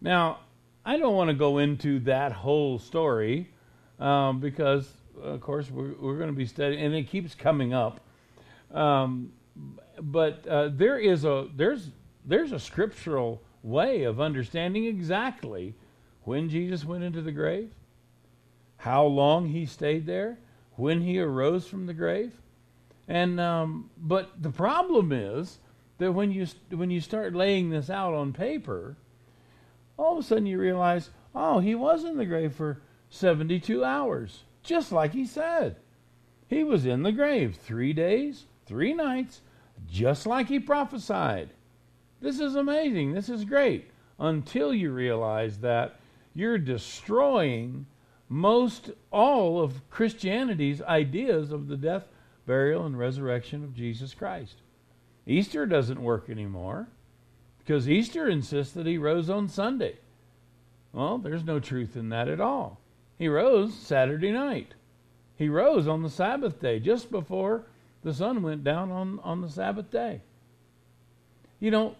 Now, 0.00 0.40
I 0.84 0.98
don't 0.98 1.14
want 1.14 1.28
to 1.28 1.34
go 1.34 1.58
into 1.58 2.00
that 2.00 2.32
whole 2.32 2.78
story 2.78 3.50
um, 3.98 4.40
because, 4.40 4.88
of 5.22 5.40
course, 5.40 5.70
we're, 5.70 5.94
we're 6.00 6.16
going 6.16 6.30
to 6.30 6.36
be 6.36 6.46
studying, 6.46 6.84
and 6.84 6.94
it 6.94 7.08
keeps 7.08 7.34
coming 7.34 7.72
up. 7.72 8.00
Um, 8.72 9.32
but 10.00 10.46
uh, 10.46 10.70
there 10.72 10.98
is 10.98 11.24
a 11.24 11.48
there's 11.54 11.90
there's 12.24 12.52
a 12.52 12.58
scriptural 12.58 13.40
way 13.62 14.02
of 14.02 14.20
understanding 14.20 14.84
exactly 14.84 15.74
when 16.24 16.48
Jesus 16.48 16.84
went 16.84 17.04
into 17.04 17.22
the 17.22 17.32
grave, 17.32 17.70
how 18.78 19.04
long 19.04 19.48
he 19.48 19.66
stayed 19.66 20.06
there, 20.06 20.38
when 20.76 21.02
he 21.02 21.18
arose 21.20 21.66
from 21.66 21.86
the 21.86 21.94
grave, 21.94 22.32
and 23.06 23.38
um, 23.38 23.90
but 23.96 24.42
the 24.42 24.50
problem 24.50 25.12
is 25.12 25.58
that 25.98 26.12
when 26.12 26.32
you 26.32 26.46
when 26.70 26.90
you 26.90 27.00
start 27.00 27.34
laying 27.34 27.70
this 27.70 27.90
out 27.90 28.14
on 28.14 28.32
paper, 28.32 28.96
all 29.96 30.18
of 30.18 30.24
a 30.24 30.26
sudden 30.26 30.46
you 30.46 30.58
realize, 30.58 31.10
oh, 31.34 31.60
he 31.60 31.74
was 31.74 32.04
in 32.04 32.16
the 32.16 32.26
grave 32.26 32.54
for 32.54 32.80
72 33.10 33.84
hours, 33.84 34.42
just 34.62 34.90
like 34.90 35.12
he 35.12 35.26
said. 35.26 35.76
He 36.48 36.64
was 36.64 36.86
in 36.86 37.02
the 37.02 37.12
grave 37.12 37.56
three 37.56 37.92
days, 37.92 38.44
three 38.66 38.92
nights, 38.92 39.40
just 39.90 40.26
like 40.26 40.48
he 40.48 40.58
prophesied. 40.58 41.50
This 42.20 42.40
is 42.40 42.54
amazing. 42.54 43.12
This 43.12 43.28
is 43.28 43.44
great. 43.44 43.90
Until 44.18 44.74
you 44.74 44.92
realize 44.92 45.58
that 45.58 45.96
you're 46.34 46.58
destroying 46.58 47.86
most 48.28 48.90
all 49.10 49.60
of 49.62 49.88
Christianity's 49.90 50.82
ideas 50.82 51.52
of 51.52 51.68
the 51.68 51.76
death, 51.76 52.04
burial, 52.46 52.84
and 52.84 52.98
resurrection 52.98 53.62
of 53.62 53.74
Jesus 53.74 54.14
Christ. 54.14 54.56
Easter 55.26 55.66
doesn't 55.66 56.02
work 56.02 56.28
anymore 56.28 56.88
because 57.58 57.88
Easter 57.88 58.28
insists 58.28 58.74
that 58.74 58.86
he 58.86 58.98
rose 58.98 59.30
on 59.30 59.48
Sunday. 59.48 59.96
Well, 60.92 61.18
there's 61.18 61.44
no 61.44 61.60
truth 61.60 61.96
in 61.96 62.10
that 62.10 62.28
at 62.28 62.40
all. 62.40 62.78
He 63.18 63.28
rose 63.28 63.74
Saturday 63.74 64.30
night. 64.30 64.74
He 65.36 65.48
rose 65.48 65.88
on 65.88 66.02
the 66.02 66.10
Sabbath 66.10 66.60
day, 66.60 66.78
just 66.78 67.10
before 67.10 67.64
the 68.02 68.14
sun 68.14 68.42
went 68.42 68.62
down 68.64 68.90
on, 68.90 69.20
on 69.24 69.40
the 69.40 69.48
Sabbath 69.48 69.90
day. 69.90 70.20
You 71.58 71.70
know, 71.70 71.96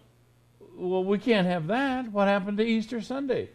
well, 0.77 1.03
we 1.03 1.17
can't 1.17 1.47
have 1.47 1.67
that. 1.67 2.11
What 2.11 2.27
happened 2.27 2.57
to 2.57 2.65
Easter 2.65 3.01
Sunday? 3.01 3.49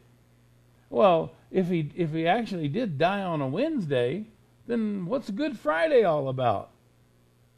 Well, 0.91 1.33
if 1.51 1.69
he 1.69 1.91
if 1.97 2.13
he 2.13 2.27
actually 2.27 2.69
did 2.69 2.99
die 2.99 3.23
on 3.23 3.41
a 3.41 3.47
Wednesday, 3.49 4.27
then 4.67 5.07
what's 5.07 5.31
Good 5.31 5.59
Friday 5.59 6.05
all 6.05 6.29
about? 6.29 6.71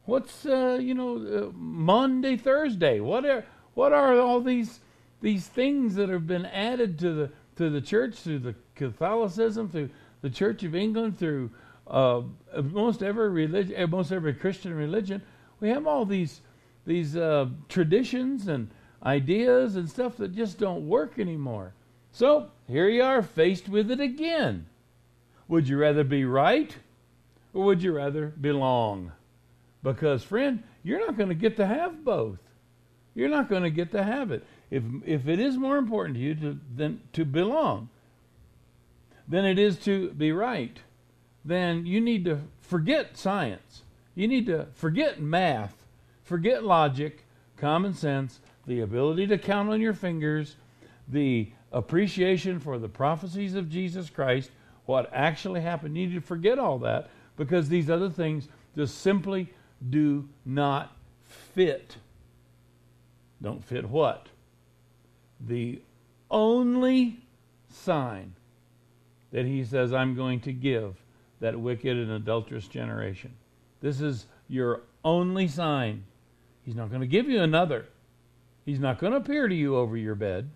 What's 0.05 0.45
uh, 0.45 0.77
you 0.79 0.93
know 0.93 1.17
uh, 1.17 1.51
Maundy 1.53 2.37
Thursday? 2.37 2.99
What 2.99 3.25
are 3.25 3.43
what 3.73 3.91
are 3.91 4.19
all 4.19 4.39
these 4.39 4.79
these 5.21 5.47
things 5.47 5.95
that 5.95 6.09
have 6.09 6.27
been 6.27 6.45
added 6.45 6.99
to 6.99 7.13
the 7.13 7.31
to 7.57 7.69
the 7.69 7.81
church 7.81 8.15
through 8.15 8.39
the 8.39 8.55
Catholicism, 8.75 9.69
through 9.69 9.89
the 10.21 10.29
Church 10.29 10.63
of 10.63 10.75
England, 10.75 11.17
through 11.17 11.51
uh, 11.87 12.21
most 12.61 13.01
every 13.01 13.29
religion, 13.29 13.75
uh, 13.81 13.87
most 13.87 14.11
every 14.11 14.33
Christian 14.33 14.73
religion, 14.73 15.21
we 15.59 15.69
have 15.69 15.87
all 15.87 16.05
these 16.05 16.41
these 16.85 17.15
uh, 17.15 17.47
traditions 17.67 18.47
and 18.47 18.69
ideas 19.03 19.75
and 19.75 19.89
stuff 19.89 20.17
that 20.17 20.35
just 20.35 20.59
don't 20.59 20.87
work 20.87 21.17
anymore. 21.17 21.73
So 22.13 22.51
here 22.67 22.87
you 22.87 23.01
are, 23.03 23.23
faced 23.23 23.67
with 23.67 23.89
it 23.91 23.99
again. 23.99 24.67
Would 25.47 25.67
you 25.67 25.77
rather 25.77 26.03
be 26.03 26.23
right, 26.23 26.75
or 27.53 27.65
would 27.65 27.83
you 27.83 27.91
rather 27.91 28.27
belong? 28.27 29.11
Because, 29.81 30.23
friend, 30.23 30.63
you're 30.83 31.05
not 31.05 31.17
going 31.17 31.29
to 31.29 31.35
get 31.35 31.57
to 31.57 31.65
have 31.65 32.05
both. 32.05 32.39
You're 33.15 33.29
not 33.29 33.49
going 33.49 33.63
to 33.63 33.69
get 33.69 33.91
to 33.91 34.03
have 34.03 34.31
it. 34.31 34.45
If 34.71 34.83
if 35.05 35.27
it 35.27 35.39
is 35.39 35.57
more 35.57 35.77
important 35.77 36.15
to 36.15 36.21
you 36.21 36.35
to 36.35 36.59
than 36.75 37.01
to 37.13 37.25
belong 37.25 37.89
than 39.27 39.45
it 39.45 39.59
is 39.59 39.77
to 39.79 40.09
be 40.11 40.31
right, 40.31 40.79
then 41.45 41.85
you 41.85 42.01
need 42.01 42.25
to 42.25 42.41
forget 42.59 43.17
science. 43.17 43.83
You 44.15 44.27
need 44.27 44.45
to 44.47 44.67
forget 44.73 45.21
math, 45.21 45.75
forget 46.23 46.63
logic, 46.63 47.25
common 47.57 47.93
sense, 47.93 48.39
the 48.65 48.81
ability 48.81 49.27
to 49.27 49.37
count 49.37 49.69
on 49.69 49.81
your 49.81 49.93
fingers, 49.93 50.55
the 51.07 51.51
appreciation 51.73 52.59
for 52.59 52.77
the 52.77 52.87
prophecies 52.87 53.55
of 53.55 53.69
Jesus 53.69 54.09
Christ, 54.09 54.51
what 54.85 55.09
actually 55.11 55.61
happened. 55.61 55.97
You 55.97 56.07
need 56.07 56.15
to 56.15 56.21
forget 56.21 56.59
all 56.59 56.79
that 56.79 57.09
because 57.35 57.67
these 57.67 57.89
other 57.89 58.09
things 58.09 58.47
just 58.75 58.99
simply 58.99 59.49
do 59.89 60.29
not 60.45 60.95
fit. 61.53 61.97
Don't 63.41 63.63
fit 63.63 63.89
what? 63.89 64.27
The 65.45 65.81
only 66.31 67.19
sign 67.69 68.33
that 69.31 69.45
he 69.45 69.63
says, 69.65 69.91
I'm 69.91 70.15
going 70.15 70.39
to 70.41 70.53
give 70.53 70.95
that 71.39 71.59
wicked 71.59 71.97
and 71.97 72.11
adulterous 72.11 72.67
generation. 72.67 73.33
This 73.81 73.99
is 73.99 74.27
your 74.47 74.81
only 75.03 75.47
sign. 75.47 76.03
He's 76.63 76.75
not 76.75 76.89
going 76.89 77.01
to 77.01 77.07
give 77.07 77.27
you 77.27 77.41
another. 77.41 77.85
He's 78.65 78.79
not 78.79 78.99
going 78.99 79.11
to 79.11 79.17
appear 79.17 79.47
to 79.47 79.55
you 79.55 79.75
over 79.75 79.97
your 79.97 80.15
bed. 80.15 80.49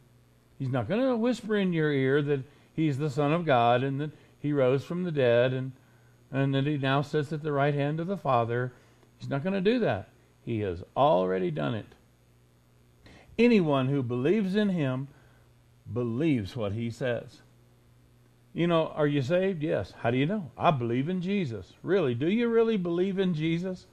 He's 0.57 0.71
not 0.71 0.87
going 0.87 1.01
to 1.01 1.15
whisper 1.15 1.55
in 1.55 1.73
your 1.73 1.91
ear 1.91 2.21
that 2.21 2.43
he's 2.73 2.97
the 2.97 3.09
Son 3.09 3.31
of 3.31 3.45
God 3.45 3.83
and 3.83 4.01
that 4.01 4.11
he 4.39 4.51
rose 4.53 4.83
from 4.83 5.03
the 5.03 5.11
dead 5.11 5.53
and, 5.53 5.71
and 6.31 6.53
that 6.55 6.65
he 6.65 6.77
now 6.77 7.01
sits 7.01 7.31
at 7.31 7.43
the 7.43 7.51
right 7.51 7.73
hand 7.73 7.99
of 7.99 8.07
the 8.07 8.17
Father. 8.17 8.73
He's 9.17 9.29
not 9.29 9.43
going 9.43 9.53
to 9.53 9.61
do 9.61 9.79
that. 9.79 10.09
He 10.43 10.61
has 10.61 10.83
already 10.95 11.51
done 11.51 11.75
it. 11.75 11.85
Anyone 13.37 13.87
who 13.87 14.01
believes 14.01 14.55
in 14.55 14.69
him 14.69 15.09
believes 15.91 16.55
what 16.55 16.73
he 16.73 16.89
says. 16.89 17.41
You 18.53 18.65
know, 18.65 18.87
are 18.87 19.05
you 19.05 19.21
saved? 19.21 19.61
Yes. 19.61 19.93
How 19.99 20.09
do 20.09 20.17
you 20.17 20.25
know? 20.25 20.49
I 20.57 20.71
believe 20.71 21.09
in 21.09 21.21
Jesus. 21.21 21.73
Really? 21.83 22.15
Do 22.15 22.27
you 22.27 22.47
really 22.47 22.77
believe 22.77 23.19
in 23.19 23.35
Jesus? 23.35 23.85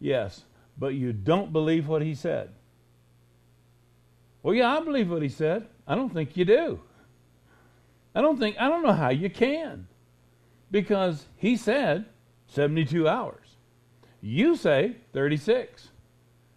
Yes. 0.00 0.42
But 0.76 0.94
you 0.94 1.12
don't 1.12 1.52
believe 1.52 1.86
what 1.86 2.02
he 2.02 2.14
said. 2.14 2.50
Well, 4.42 4.54
yeah, 4.54 4.76
I 4.76 4.80
believe 4.80 5.10
what 5.10 5.22
he 5.22 5.28
said. 5.28 5.66
I 5.86 5.94
don't 5.94 6.12
think 6.12 6.36
you 6.36 6.44
do. 6.44 6.80
I 8.14 8.20
don't 8.20 8.38
think, 8.38 8.56
I 8.58 8.68
don't 8.68 8.82
know 8.82 8.92
how 8.92 9.10
you 9.10 9.30
can. 9.30 9.86
Because 10.70 11.26
he 11.36 11.56
said 11.56 12.06
72 12.48 13.08
hours. 13.08 13.56
You 14.20 14.56
say 14.56 14.96
36. 15.12 15.90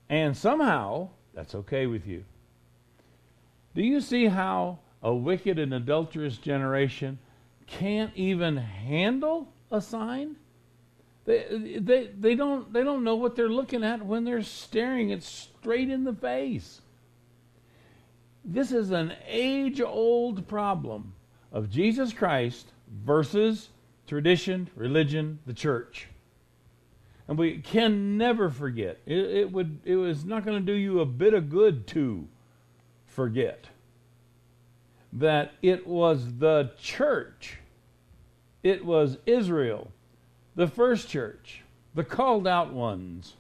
And 0.10 0.36
somehow 0.36 1.10
that's 1.34 1.56
okay 1.56 1.88
with 1.88 2.06
you. 2.06 2.24
Do 3.74 3.82
you 3.82 4.02
see 4.02 4.26
how 4.26 4.80
a 5.02 5.14
wicked 5.14 5.58
and 5.58 5.74
adulterous 5.74 6.38
generation 6.38 7.18
can't 7.68 8.12
even 8.16 8.58
handle 8.58 9.52
a 9.72 9.82
sign. 9.82 10.36
They, 11.26 11.78
they, 11.80 12.10
they, 12.20 12.36
don't, 12.36 12.72
they 12.74 12.84
don't 12.84 13.04
know 13.04 13.16
what 13.16 13.36
they're 13.36 13.50
looking 13.50 13.84
at 13.84 14.06
when 14.06 14.26
they're 14.26 14.42
staring 14.42 15.12
it 15.12 15.24
straight 15.24 15.90
in 15.90 16.04
the 16.04 16.14
face. 16.14 16.82
This 18.44 18.72
is 18.72 18.92
an 18.92 19.14
age 19.28 19.82
old 19.82 20.48
problem 20.48 21.14
of 21.52 21.70
Jesus 21.70 22.14
Christ 22.14 22.72
versus 23.04 23.70
tradition, 24.08 24.70
religion, 24.76 25.40
the 25.46 25.54
church. 25.54 26.08
And 27.28 27.38
we 27.38 27.60
can 27.60 28.18
never 28.18 28.50
forget. 28.50 29.00
It, 29.06 29.18
it 29.18 29.52
would 29.52 29.80
it 29.86 29.96
was 29.96 30.26
not 30.26 30.46
going 30.46 30.60
to 30.60 30.66
do 30.66 30.78
you 30.78 31.00
a 31.00 31.06
bit 31.06 31.34
of 31.34 31.50
good 31.50 31.88
to 31.88 32.28
forget 33.06 33.68
that 35.14 35.54
it 35.62 35.86
was 35.86 36.38
the 36.40 36.72
church. 36.80 37.58
It 38.64 38.86
was 38.86 39.18
Israel, 39.26 39.92
the 40.56 40.68
first 40.68 41.10
church, 41.10 41.64
the 41.96 42.04
called 42.04 42.48
out 42.48 42.74
ones, 42.74 43.36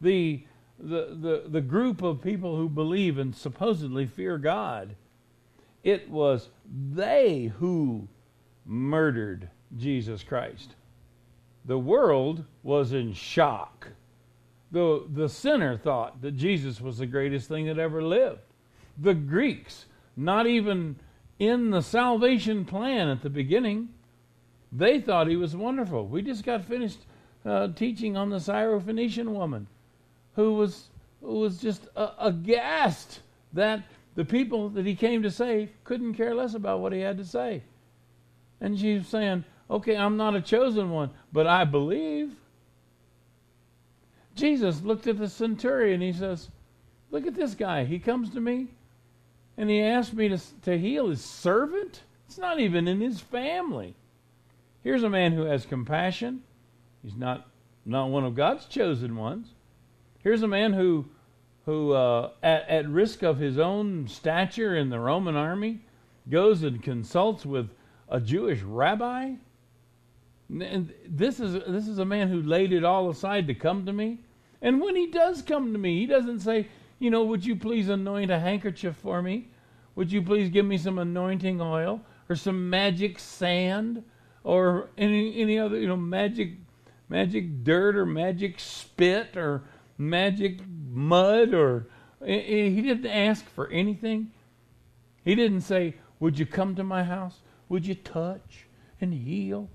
the 0.00 0.44
the, 0.82 1.16
the, 1.20 1.44
the 1.48 1.60
group 1.60 2.02
of 2.02 2.20
people 2.20 2.56
who 2.56 2.68
believe 2.68 3.18
and 3.18 3.34
supposedly 3.34 4.04
fear 4.04 4.36
God, 4.36 4.96
it 5.84 6.10
was 6.10 6.50
they 6.92 7.52
who 7.58 8.08
murdered 8.66 9.48
Jesus 9.76 10.22
Christ. 10.24 10.74
The 11.64 11.78
world 11.78 12.44
was 12.64 12.92
in 12.92 13.12
shock. 13.12 13.88
The, 14.72 15.04
the 15.12 15.28
sinner 15.28 15.76
thought 15.76 16.20
that 16.22 16.36
Jesus 16.36 16.80
was 16.80 16.98
the 16.98 17.06
greatest 17.06 17.48
thing 17.48 17.66
that 17.66 17.78
ever 17.78 18.02
lived. 18.02 18.40
The 18.98 19.14
Greeks, 19.14 19.86
not 20.16 20.46
even 20.46 20.96
in 21.38 21.70
the 21.70 21.82
salvation 21.82 22.64
plan 22.64 23.08
at 23.08 23.22
the 23.22 23.30
beginning, 23.30 23.90
they 24.72 25.00
thought 25.00 25.28
he 25.28 25.36
was 25.36 25.54
wonderful. 25.54 26.06
We 26.06 26.22
just 26.22 26.44
got 26.44 26.64
finished 26.64 27.00
uh, 27.44 27.68
teaching 27.68 28.16
on 28.16 28.30
the 28.30 28.38
Syrophoenician 28.38 29.28
woman 29.28 29.66
who 30.34 30.54
was, 30.54 30.88
who 31.20 31.40
was 31.40 31.58
just 31.58 31.88
uh, 31.96 32.10
aghast 32.18 33.20
that 33.52 33.82
the 34.14 34.24
people 34.24 34.68
that 34.70 34.86
he 34.86 34.94
came 34.94 35.22
to 35.22 35.30
save 35.30 35.70
couldn't 35.84 36.14
care 36.14 36.34
less 36.34 36.54
about 36.54 36.80
what 36.80 36.92
he 36.92 37.00
had 37.00 37.18
to 37.18 37.24
say. 37.24 37.62
And 38.60 38.78
she 38.78 38.98
was 38.98 39.06
saying, 39.08 39.44
Okay, 39.70 39.96
I'm 39.96 40.16
not 40.16 40.34
a 40.34 40.40
chosen 40.40 40.90
one, 40.90 41.10
but 41.32 41.46
I 41.46 41.64
believe. 41.64 42.32
Jesus 44.34 44.82
looked 44.82 45.06
at 45.06 45.18
the 45.18 45.28
centurion. 45.28 46.00
He 46.00 46.12
says, 46.12 46.50
Look 47.10 47.26
at 47.26 47.34
this 47.34 47.54
guy. 47.54 47.84
He 47.84 47.98
comes 47.98 48.30
to 48.30 48.40
me 48.40 48.68
and 49.56 49.68
he 49.68 49.82
asked 49.82 50.14
me 50.14 50.28
to, 50.28 50.38
to 50.62 50.78
heal 50.78 51.08
his 51.08 51.22
servant. 51.22 52.02
It's 52.26 52.38
not 52.38 52.60
even 52.60 52.88
in 52.88 53.00
his 53.00 53.20
family. 53.20 53.94
Here's 54.82 55.02
a 55.02 55.10
man 55.10 55.32
who 55.32 55.42
has 55.42 55.66
compassion. 55.66 56.42
He's 57.02 57.14
not, 57.14 57.48
not 57.84 58.08
one 58.08 58.24
of 58.24 58.34
God's 58.34 58.64
chosen 58.66 59.16
ones. 59.16 59.48
Here's 60.22 60.42
a 60.42 60.48
man 60.48 60.72
who, 60.72 61.06
who 61.66 61.92
uh, 61.92 62.30
at, 62.42 62.68
at 62.68 62.88
risk 62.88 63.22
of 63.22 63.38
his 63.38 63.58
own 63.58 64.06
stature 64.08 64.76
in 64.76 64.90
the 64.90 65.00
Roman 65.00 65.36
army, 65.36 65.80
goes 66.30 66.62
and 66.62 66.82
consults 66.82 67.44
with 67.44 67.70
a 68.08 68.20
Jewish 68.20 68.62
rabbi. 68.62 69.32
And 70.48 70.92
this 71.08 71.40
is 71.40 71.54
this 71.66 71.88
is 71.88 71.98
a 71.98 72.04
man 72.04 72.28
who 72.28 72.42
laid 72.42 72.72
it 72.72 72.84
all 72.84 73.08
aside 73.08 73.46
to 73.46 73.54
come 73.54 73.86
to 73.86 73.92
me. 73.92 74.18
And 74.60 74.80
when 74.80 74.94
he 74.94 75.06
does 75.06 75.42
come 75.42 75.72
to 75.72 75.78
me, 75.78 76.00
he 76.00 76.06
doesn't 76.06 76.40
say, 76.40 76.68
you 76.98 77.10
know, 77.10 77.24
would 77.24 77.44
you 77.44 77.56
please 77.56 77.88
anoint 77.88 78.30
a 78.30 78.38
handkerchief 78.38 78.94
for 78.96 79.22
me? 79.22 79.48
Would 79.96 80.12
you 80.12 80.22
please 80.22 80.50
give 80.50 80.66
me 80.66 80.78
some 80.78 80.98
anointing 80.98 81.60
oil 81.60 82.00
or 82.28 82.36
some 82.36 82.70
magic 82.70 83.18
sand 83.18 84.04
or 84.44 84.90
any 84.96 85.40
any 85.40 85.58
other, 85.58 85.78
you 85.78 85.88
know, 85.88 85.96
magic 85.96 86.52
magic 87.08 87.64
dirt 87.64 87.96
or 87.96 88.06
magic 88.06 88.60
spit 88.60 89.36
or 89.36 89.62
magic 89.98 90.60
mud 90.66 91.54
or 91.54 91.88
eh, 92.22 92.32
eh, 92.32 92.68
he 92.68 92.82
didn't 92.82 93.06
ask 93.06 93.44
for 93.48 93.68
anything. 93.68 94.30
He 95.24 95.34
didn't 95.34 95.62
say, 95.62 95.94
"Would 96.20 96.38
you 96.38 96.46
come 96.46 96.74
to 96.74 96.84
my 96.84 97.04
house? 97.04 97.40
Would 97.68 97.86
you 97.86 97.94
touch 97.94 98.66
and 99.00 99.14
heal 99.14 99.70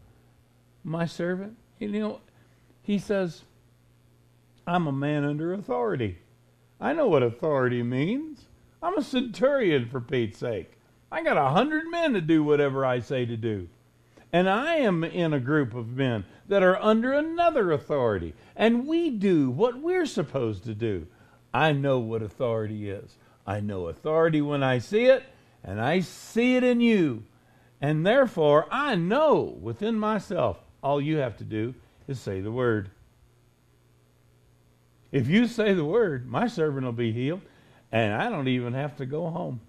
my 0.84 1.06
servant?" 1.06 1.58
You 1.80 1.89
know, 1.89 2.21
he 2.82 2.97
says, 2.97 3.43
"I'm 4.65 4.88
a 4.88 4.91
man 4.91 5.23
under 5.23 5.53
authority. 5.53 6.19
I 6.80 6.93
know 6.93 7.08
what 7.08 7.23
authority 7.23 7.84
means. 7.84 8.47
I'm 8.82 8.97
a 8.97 9.03
centurion 9.03 9.88
for 9.88 9.99
Pete's 9.99 10.38
sake. 10.38 10.73
I 11.12 11.23
got 11.23 11.38
a 11.38 11.49
hundred 11.49 11.89
men 11.89 12.13
to 12.13 12.21
do 12.21 12.43
whatever 12.43 12.86
I 12.86 12.99
say 12.99 13.25
to 13.25 13.38
do." 13.38 13.69
And 14.34 14.49
I 14.49 14.75
am 14.75 15.03
in 15.03 15.34
a 15.34 15.39
group 15.39 15.73
of 15.73 15.88
men 15.89 16.25
that 16.47 16.63
are 16.63 16.81
under 16.81 17.13
another 17.13 17.71
authority. 17.71 18.33
And 18.55 18.88
we 18.88 19.10
do 19.10 19.49
what 19.49 19.79
we're 19.79 20.05
supposed 20.05 20.63
to 20.65 20.73
do. 20.73 21.07
I 21.53 21.71
know 21.71 21.99
what 21.99 22.21
authority 22.21 22.89
is. 22.89 23.17
I 23.45 23.60
know 23.60 23.88
authority 23.88 24.41
when 24.41 24.63
I 24.63 24.79
see 24.79 25.05
it, 25.05 25.23
and 25.63 25.79
I 25.81 26.01
see 26.01 26.55
it 26.55 26.63
in 26.63 26.81
you. 26.81 27.23
And 27.79 28.05
therefore, 28.05 28.67
I 28.71 28.95
know 28.95 29.57
within 29.62 29.95
myself, 29.95 30.57
all 30.81 31.01
you 31.01 31.17
have 31.17 31.38
to 31.38 31.43
do 31.43 31.73
is 32.07 32.19
say 32.19 32.41
the 32.41 32.51
word. 32.51 32.89
If 35.12 35.27
you 35.27 35.47
say 35.47 35.73
the 35.73 35.86
word, 35.86 36.27
my 36.27 36.47
servant 36.47 36.86
will 36.86 36.91
be 36.91 37.13
healed, 37.13 37.41
and 37.91 38.13
I 38.13 38.29
don't 38.29 38.47
even 38.47 38.73
have 38.73 38.97
to 38.97 39.05
go 39.05 39.29
home. 39.29 39.62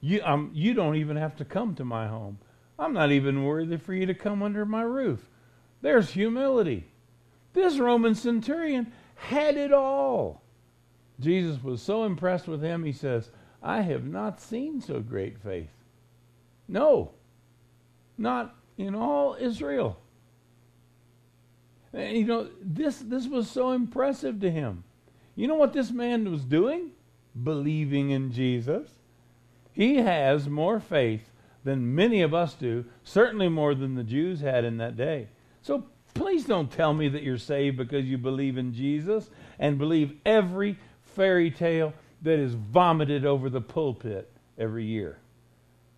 You, 0.00 0.20
um, 0.24 0.50
you 0.52 0.74
don't 0.74 0.96
even 0.96 1.16
have 1.16 1.36
to 1.36 1.44
come 1.44 1.74
to 1.76 1.84
my 1.84 2.08
home. 2.08 2.38
I'm 2.78 2.92
not 2.92 3.12
even 3.12 3.44
worthy 3.44 3.76
for 3.76 3.94
you 3.94 4.06
to 4.06 4.14
come 4.14 4.42
under 4.42 4.64
my 4.66 4.82
roof. 4.82 5.28
There's 5.82 6.10
humility. 6.10 6.86
This 7.52 7.78
Roman 7.78 8.14
centurion 8.14 8.92
had 9.14 9.56
it 9.56 9.72
all. 9.72 10.42
Jesus 11.18 11.62
was 11.62 11.80
so 11.80 12.04
impressed 12.04 12.46
with 12.46 12.62
him, 12.62 12.84
he 12.84 12.92
says, 12.92 13.30
I 13.62 13.80
have 13.82 14.04
not 14.04 14.40
seen 14.40 14.80
so 14.80 15.00
great 15.00 15.38
faith. 15.38 15.70
No, 16.68 17.12
not 18.18 18.54
in 18.76 18.94
all 18.94 19.36
Israel. 19.40 19.98
And, 21.92 22.16
you 22.16 22.24
know, 22.24 22.48
this, 22.60 22.98
this 22.98 23.26
was 23.26 23.50
so 23.50 23.72
impressive 23.72 24.40
to 24.40 24.50
him. 24.50 24.84
You 25.34 25.48
know 25.48 25.54
what 25.54 25.72
this 25.72 25.90
man 25.90 26.30
was 26.30 26.44
doing? 26.44 26.90
Believing 27.42 28.10
in 28.10 28.32
Jesus. 28.32 28.90
He 29.72 29.96
has 29.96 30.48
more 30.48 30.80
faith 30.80 31.30
than 31.64 31.94
many 31.94 32.22
of 32.22 32.32
us 32.32 32.54
do, 32.54 32.84
certainly 33.02 33.48
more 33.48 33.74
than 33.74 33.94
the 33.94 34.04
Jews 34.04 34.40
had 34.40 34.64
in 34.64 34.76
that 34.76 34.96
day. 34.96 35.28
So 35.66 35.82
please 36.14 36.44
don't 36.44 36.70
tell 36.70 36.94
me 36.94 37.08
that 37.08 37.24
you're 37.24 37.38
saved 37.38 37.76
because 37.76 38.04
you 38.04 38.18
believe 38.18 38.56
in 38.56 38.72
Jesus 38.72 39.30
and 39.58 39.76
believe 39.76 40.14
every 40.24 40.78
fairy 41.02 41.50
tale 41.50 41.92
that 42.22 42.38
is 42.38 42.54
vomited 42.54 43.26
over 43.26 43.50
the 43.50 43.60
pulpit 43.60 44.30
every 44.56 44.84
year. 44.84 45.18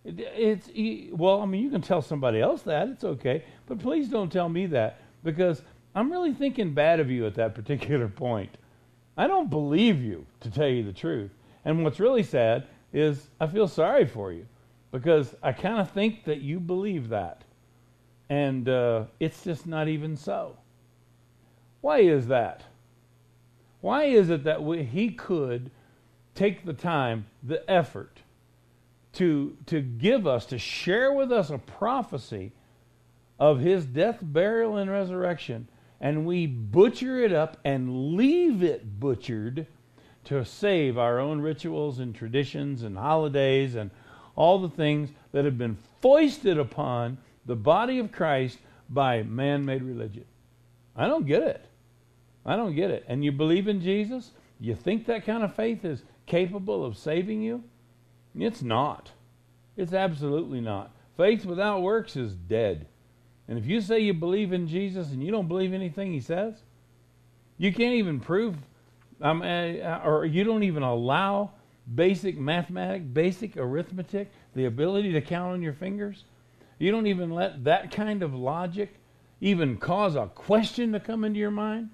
It, 0.03 0.15
it's 0.19 0.71
well, 1.13 1.43
I 1.43 1.45
mean, 1.45 1.61
you 1.61 1.69
can 1.69 1.83
tell 1.83 2.01
somebody 2.01 2.41
else 2.41 2.63
that 2.63 2.87
it's 2.87 3.03
okay, 3.03 3.43
but 3.67 3.77
please 3.77 4.09
don't 4.09 4.31
tell 4.31 4.49
me 4.49 4.65
that 4.65 5.01
because 5.23 5.61
I'm 5.93 6.11
really 6.11 6.33
thinking 6.33 6.73
bad 6.73 6.99
of 6.99 7.11
you 7.11 7.27
at 7.27 7.35
that 7.35 7.53
particular 7.53 8.07
point. 8.25 8.57
I 9.17 9.27
don't 9.27 9.51
believe 9.51 10.01
you, 10.01 10.25
to 10.39 10.49
tell 10.49 10.67
you 10.67 10.81
the 10.81 10.93
truth. 10.93 11.29
And 11.63 11.83
what's 11.83 11.99
really 11.99 12.23
sad 12.23 12.65
is 12.91 13.29
I 13.39 13.45
feel 13.45 13.67
sorry 13.67 14.07
for 14.07 14.33
you 14.33 14.47
because 14.91 15.35
I 15.43 15.51
kind 15.51 15.79
of 15.79 15.91
think 15.91 16.23
that 16.23 16.41
you 16.41 16.59
believe 16.59 17.09
that. 17.09 17.43
And 18.29 18.69
uh, 18.69 19.05
it's 19.19 19.43
just 19.43 19.65
not 19.65 19.87
even 19.87 20.15
so. 20.15 20.57
Why 21.81 21.99
is 21.99 22.27
that? 22.27 22.63
Why 23.81 24.03
is 24.05 24.29
it 24.29 24.43
that 24.43 24.63
we, 24.63 24.83
he 24.83 25.09
could 25.09 25.71
take 26.35 26.65
the 26.65 26.73
time, 26.73 27.25
the 27.41 27.69
effort, 27.69 28.19
to, 29.13 29.57
to 29.65 29.81
give 29.81 30.27
us, 30.27 30.45
to 30.47 30.59
share 30.59 31.13
with 31.13 31.31
us 31.31 31.49
a 31.49 31.57
prophecy 31.57 32.51
of 33.39 33.59
his 33.59 33.85
death, 33.85 34.19
burial, 34.21 34.77
and 34.77 34.91
resurrection, 34.91 35.67
and 36.01 36.25
we 36.25 36.45
butcher 36.45 37.19
it 37.23 37.33
up 37.33 37.57
and 37.63 38.15
leave 38.15 38.61
it 38.61 38.99
butchered 38.99 39.65
to 40.25 40.45
save 40.45 40.97
our 40.97 41.19
own 41.19 41.41
rituals 41.41 41.99
and 41.99 42.13
traditions 42.13 42.83
and 42.83 42.97
holidays 42.97 43.75
and 43.75 43.89
all 44.35 44.59
the 44.59 44.69
things 44.69 45.09
that 45.31 45.45
have 45.45 45.57
been 45.57 45.77
foisted 46.01 46.57
upon 46.57 47.17
the 47.49 47.55
body 47.55 47.97
of 47.97 48.11
Christ 48.11 48.59
by 48.91 49.23
man 49.23 49.65
made 49.65 49.81
religion. 49.81 50.25
I 50.95 51.07
don't 51.07 51.25
get 51.25 51.41
it. 51.41 51.65
I 52.45 52.55
don't 52.55 52.75
get 52.75 52.91
it. 52.91 53.03
And 53.07 53.25
you 53.25 53.31
believe 53.31 53.67
in 53.67 53.81
Jesus? 53.81 54.33
You 54.59 54.75
think 54.75 55.07
that 55.07 55.25
kind 55.25 55.41
of 55.41 55.55
faith 55.55 55.83
is 55.83 56.03
capable 56.27 56.85
of 56.85 56.95
saving 56.95 57.41
you? 57.41 57.63
It's 58.37 58.61
not. 58.61 59.13
It's 59.75 59.93
absolutely 59.93 60.61
not. 60.61 60.91
Faith 61.17 61.43
without 61.43 61.81
works 61.81 62.15
is 62.15 62.33
dead. 62.33 62.85
And 63.47 63.57
if 63.57 63.65
you 63.65 63.81
say 63.81 63.99
you 63.99 64.13
believe 64.13 64.53
in 64.53 64.67
Jesus 64.67 65.09
and 65.09 65.23
you 65.23 65.31
don't 65.31 65.47
believe 65.47 65.73
anything 65.73 66.13
he 66.13 66.21
says, 66.21 66.53
you 67.57 67.73
can't 67.73 67.95
even 67.95 68.19
prove, 68.19 68.57
um, 69.21 69.41
uh, 69.41 70.01
or 70.05 70.23
you 70.23 70.43
don't 70.43 70.61
even 70.61 70.83
allow 70.83 71.49
basic 71.95 72.37
mathematics, 72.37 73.05
basic 73.05 73.57
arithmetic, 73.57 74.31
the 74.53 74.65
ability 74.65 75.13
to 75.13 75.21
count 75.21 75.53
on 75.53 75.63
your 75.63 75.73
fingers. 75.73 76.25
You 76.79 76.91
don't 76.91 77.07
even 77.07 77.29
let 77.29 77.65
that 77.65 77.91
kind 77.91 78.23
of 78.23 78.33
logic 78.33 78.95
even 79.41 79.77
cause 79.77 80.15
a 80.15 80.27
question 80.27 80.93
to 80.93 80.99
come 80.99 81.23
into 81.23 81.39
your 81.39 81.51
mind. 81.51 81.89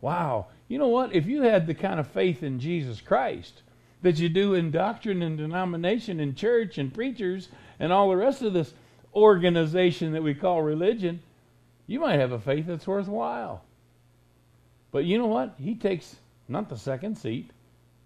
Wow. 0.00 0.46
You 0.68 0.78
know 0.78 0.88
what? 0.88 1.14
If 1.14 1.26
you 1.26 1.42
had 1.42 1.66
the 1.66 1.74
kind 1.74 1.98
of 1.98 2.06
faith 2.06 2.42
in 2.42 2.60
Jesus 2.60 3.00
Christ 3.00 3.62
that 4.02 4.18
you 4.18 4.28
do 4.28 4.54
in 4.54 4.70
doctrine 4.70 5.22
and 5.22 5.36
denomination 5.36 6.20
and 6.20 6.36
church 6.36 6.78
and 6.78 6.94
preachers 6.94 7.48
and 7.80 7.92
all 7.92 8.10
the 8.10 8.16
rest 8.16 8.42
of 8.42 8.52
this 8.52 8.74
organization 9.14 10.12
that 10.12 10.22
we 10.22 10.34
call 10.34 10.62
religion, 10.62 11.20
you 11.86 11.98
might 11.98 12.20
have 12.20 12.32
a 12.32 12.38
faith 12.38 12.66
that's 12.66 12.86
worthwhile. 12.86 13.64
But 14.90 15.04
you 15.04 15.18
know 15.18 15.26
what? 15.26 15.54
He 15.58 15.74
takes 15.74 16.16
not 16.48 16.68
the 16.68 16.76
second 16.76 17.16
seat, 17.16 17.50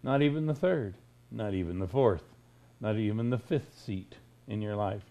not 0.03 0.23
even 0.23 0.47
the 0.47 0.55
third, 0.55 0.95
not 1.31 1.53
even 1.53 1.79
the 1.79 1.89
fourth, 1.89 2.25
not 2.81 2.97
even 2.97 3.31
the 3.31 3.39
fifth 3.39 3.79
seat 3.79 4.15
in 4.49 4.63
your 4.63 4.77
life. 4.77 5.03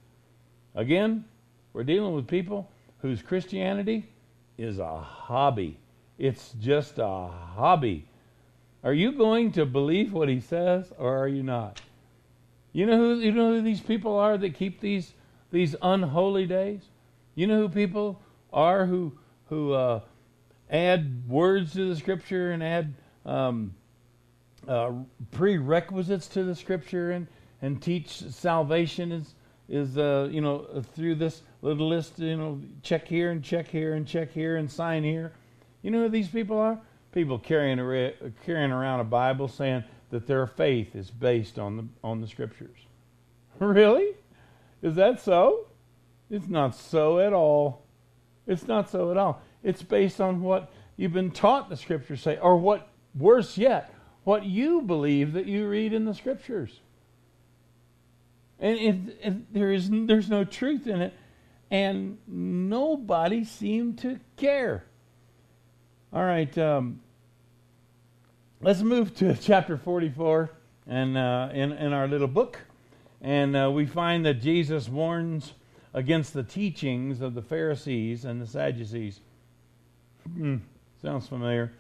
Again, 0.76 1.26
we're 1.74 1.84
dealing 1.84 2.16
with 2.16 2.28
people 2.28 2.70
whose 3.00 3.22
Christianity 3.22 4.08
is 4.58 4.80
a 4.80 5.00
hobby. 5.00 5.78
It's 6.18 6.54
just 6.60 7.00
a 7.00 7.28
hobby. 7.28 8.06
Are 8.84 8.94
you 8.94 9.12
going 9.12 9.52
to 9.54 9.66
believe 9.66 10.14
what 10.14 10.30
he 10.30 10.40
says 10.40 10.92
or 10.98 11.18
are 11.18 11.28
you 11.28 11.44
not? 11.44 11.82
You 12.74 12.86
know 12.86 12.98
who 12.98 13.20
you 13.20 13.32
know 13.32 13.56
who 13.56 13.62
these 13.62 13.82
people 13.82 14.18
are 14.18 14.38
that 14.38 14.56
keep 14.56 14.80
these 14.80 15.14
these 15.52 15.76
unholy 15.82 16.46
days? 16.46 16.82
You 17.36 17.48
know 17.48 17.58
who 17.58 17.70
people 17.70 18.22
are 18.54 18.86
who 18.86 19.12
who 19.50 19.74
uh, 19.74 20.00
add 20.70 21.28
words 21.28 21.74
to 21.74 21.90
the 21.90 21.96
scripture 21.96 22.52
and 22.52 22.64
add 22.64 22.94
um, 23.26 23.76
uh, 24.68 24.92
prerequisites 25.32 26.28
to 26.28 26.44
the 26.44 26.56
scripture 26.56 27.12
and 27.12 27.28
and 27.62 27.82
teach 27.82 28.22
salvation 28.30 29.12
is 29.12 29.36
is 29.72 29.98
uh, 29.98 30.28
you 30.30 30.42
know 30.42 30.84
through 30.94 31.16
this 31.16 31.42
little 31.62 31.88
list 31.88 32.20
you 32.20 32.36
know 32.36 32.60
check 32.84 33.08
here 33.08 33.32
and 33.32 33.42
check 33.42 33.70
here 33.70 33.94
and 33.94 34.06
check 34.06 34.32
here 34.32 34.58
and 34.58 34.70
sign 34.70 35.04
here. 35.04 35.32
You 35.82 35.90
know 35.90 36.04
who 36.04 36.10
these 36.10 36.28
people 36.28 36.60
are? 36.60 36.78
People 37.14 37.40
carrying 37.40 37.80
a, 37.80 38.14
carrying 38.46 38.72
around 38.72 39.00
a 39.00 39.06
Bible 39.06 39.48
saying 39.48 39.84
that 40.12 40.28
their 40.28 40.46
faith 40.46 40.96
is 40.96 41.10
based 41.10 41.58
on 41.58 41.78
the 41.78 41.86
on 42.04 42.22
the 42.22 42.28
scriptures. 42.28 42.78
Really? 43.60 44.16
Is 44.82 44.96
that 44.96 45.22
so? 45.22 45.68
It's 46.32 46.48
not 46.48 46.74
so 46.74 47.20
at 47.20 47.32
all. 47.32 47.84
It's 48.48 48.68
not 48.68 48.90
so 48.90 49.12
at 49.12 49.18
all. 49.18 49.40
It's 49.62 49.84
based 49.84 50.20
on 50.20 50.42
what 50.42 50.72
you've 50.98 51.14
been 51.14 51.30
taught 51.30 51.70
the 51.70 51.78
scriptures 51.78 52.22
say, 52.22 52.40
or 52.40 52.58
what 52.58 52.88
worse 53.14 53.60
yet, 53.60 53.94
what 54.24 54.46
you 54.46 54.82
believe 54.82 55.34
that 55.34 55.46
you 55.46 55.68
read 55.68 55.94
in 55.94 56.06
the 56.06 56.16
scriptures. 56.16 56.80
And 58.62 58.78
it, 58.78 59.18
it, 59.22 59.54
there 59.54 59.72
is 59.72 59.90
there's 59.92 60.30
no 60.30 60.44
truth 60.44 60.86
in 60.86 61.02
it, 61.02 61.14
and 61.72 62.20
nobody 62.28 63.44
seemed 63.44 63.98
to 64.00 64.20
care. 64.38 64.86
All 66.14 66.24
right, 66.24 66.56
um, 66.60 67.02
let's 68.62 68.82
move 68.82 69.16
to 69.16 69.36
chapter 69.42 69.78
44 69.78 70.52
and 70.86 71.18
uh, 71.18 71.50
in 71.54 71.72
in 71.72 71.92
our 71.92 72.08
little 72.08 72.28
book, 72.28 72.60
and 73.20 73.58
uh, 73.58 73.72
we 73.72 73.88
find 73.88 74.24
that 74.26 74.36
Jesus 74.36 74.88
warns 74.88 75.54
against 75.94 76.34
the 76.34 76.44
teachings 76.44 77.20
of 77.20 77.34
the 77.34 77.42
Pharisees 77.42 78.26
and 78.26 78.40
the 78.40 78.48
Sadducees. 78.48 79.20
Hmm, 80.36 80.58
sounds 81.02 81.28
familiar. 81.28 81.74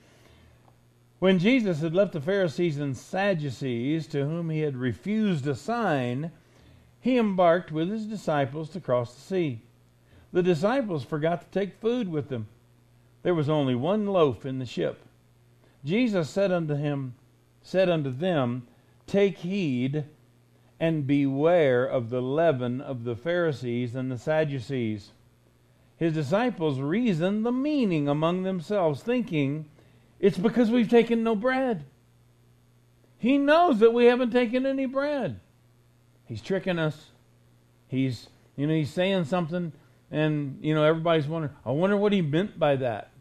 When 1.19 1.37
Jesus 1.37 1.81
had 1.81 1.93
left 1.93 2.13
the 2.13 2.21
Pharisees 2.21 2.79
and 2.79 2.97
Sadducees, 2.97 4.07
to 4.07 4.25
whom 4.25 4.49
he 4.49 4.61
had 4.61 4.75
refused 4.75 5.45
a 5.45 5.53
sign, 5.53 6.31
he 7.01 7.17
embarked 7.17 7.71
with 7.71 7.89
his 7.89 8.05
disciples 8.05 8.69
to 8.69 8.79
cross 8.79 9.13
the 9.13 9.21
sea. 9.21 9.61
The 10.31 10.43
disciples 10.43 11.03
forgot 11.03 11.41
to 11.41 11.59
take 11.59 11.81
food 11.81 12.07
with 12.07 12.29
them. 12.29 12.47
There 13.23 13.35
was 13.35 13.49
only 13.49 13.75
one 13.75 14.05
loaf 14.05 14.45
in 14.45 14.59
the 14.59 14.65
ship. 14.65 15.01
Jesus 15.83 16.29
said 16.29 16.51
unto 16.51 16.75
him, 16.75 17.15
said 17.61 17.89
unto 17.89 18.11
them, 18.11 18.67
Take 19.07 19.39
heed 19.39 20.05
and 20.79 21.07
beware 21.07 21.85
of 21.85 22.09
the 22.09 22.21
leaven 22.21 22.79
of 22.79 23.03
the 23.03 23.15
Pharisees 23.15 23.95
and 23.95 24.11
the 24.11 24.17
Sadducees. 24.17 25.11
His 25.97 26.13
disciples 26.13 26.79
reasoned 26.79 27.45
the 27.45 27.51
meaning 27.51 28.07
among 28.07 28.43
themselves, 28.43 29.03
thinking, 29.03 29.65
It's 30.19 30.37
because 30.37 30.69
we've 30.69 30.89
taken 30.89 31.23
no 31.23 31.35
bread. 31.35 31.85
He 33.17 33.37
knows 33.37 33.79
that 33.79 33.93
we 33.93 34.05
haven't 34.05 34.31
taken 34.31 34.65
any 34.65 34.85
bread. 34.85 35.39
He's 36.31 36.41
tricking 36.41 36.79
us. 36.79 37.07
He's, 37.89 38.29
you 38.55 38.65
know, 38.65 38.73
he's 38.73 38.93
saying 38.93 39.25
something, 39.25 39.73
and, 40.09 40.59
you 40.61 40.73
know, 40.73 40.81
everybody's 40.81 41.27
wondering, 41.27 41.53
I 41.65 41.71
wonder 41.71 41.97
what 41.97 42.13
he 42.13 42.21
meant 42.21 42.57
by 42.57 42.77
that. 42.77 43.11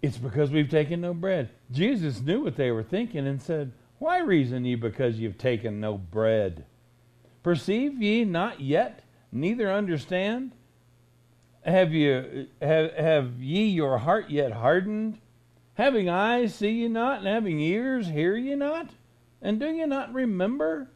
It's 0.00 0.16
because 0.16 0.50
we've 0.50 0.70
taken 0.70 1.02
no 1.02 1.12
bread. 1.12 1.50
Jesus 1.70 2.22
knew 2.22 2.40
what 2.40 2.56
they 2.56 2.70
were 2.70 2.82
thinking 2.82 3.26
and 3.26 3.42
said, 3.42 3.72
Why 3.98 4.20
reason 4.20 4.64
ye 4.64 4.76
because 4.76 5.18
you've 5.18 5.36
taken 5.36 5.78
no 5.78 5.98
bread? 5.98 6.64
Perceive 7.42 8.00
ye 8.00 8.24
not 8.24 8.62
yet, 8.62 9.02
neither 9.30 9.70
understand? 9.70 10.52
Have 11.66 11.92
you 11.92 12.46
have, 12.62 12.94
have 12.94 13.42
ye 13.42 13.66
your 13.66 13.98
heart 13.98 14.30
yet 14.30 14.52
hardened? 14.52 15.18
Having 15.74 16.08
eyes 16.08 16.54
see 16.54 16.70
ye 16.70 16.88
not, 16.88 17.18
and 17.18 17.28
having 17.28 17.60
ears 17.60 18.08
hear 18.08 18.34
ye 18.34 18.54
not? 18.54 18.88
And 19.40 19.60
do 19.60 19.68
you 19.68 19.86
not 19.86 20.12
remember 20.12 20.88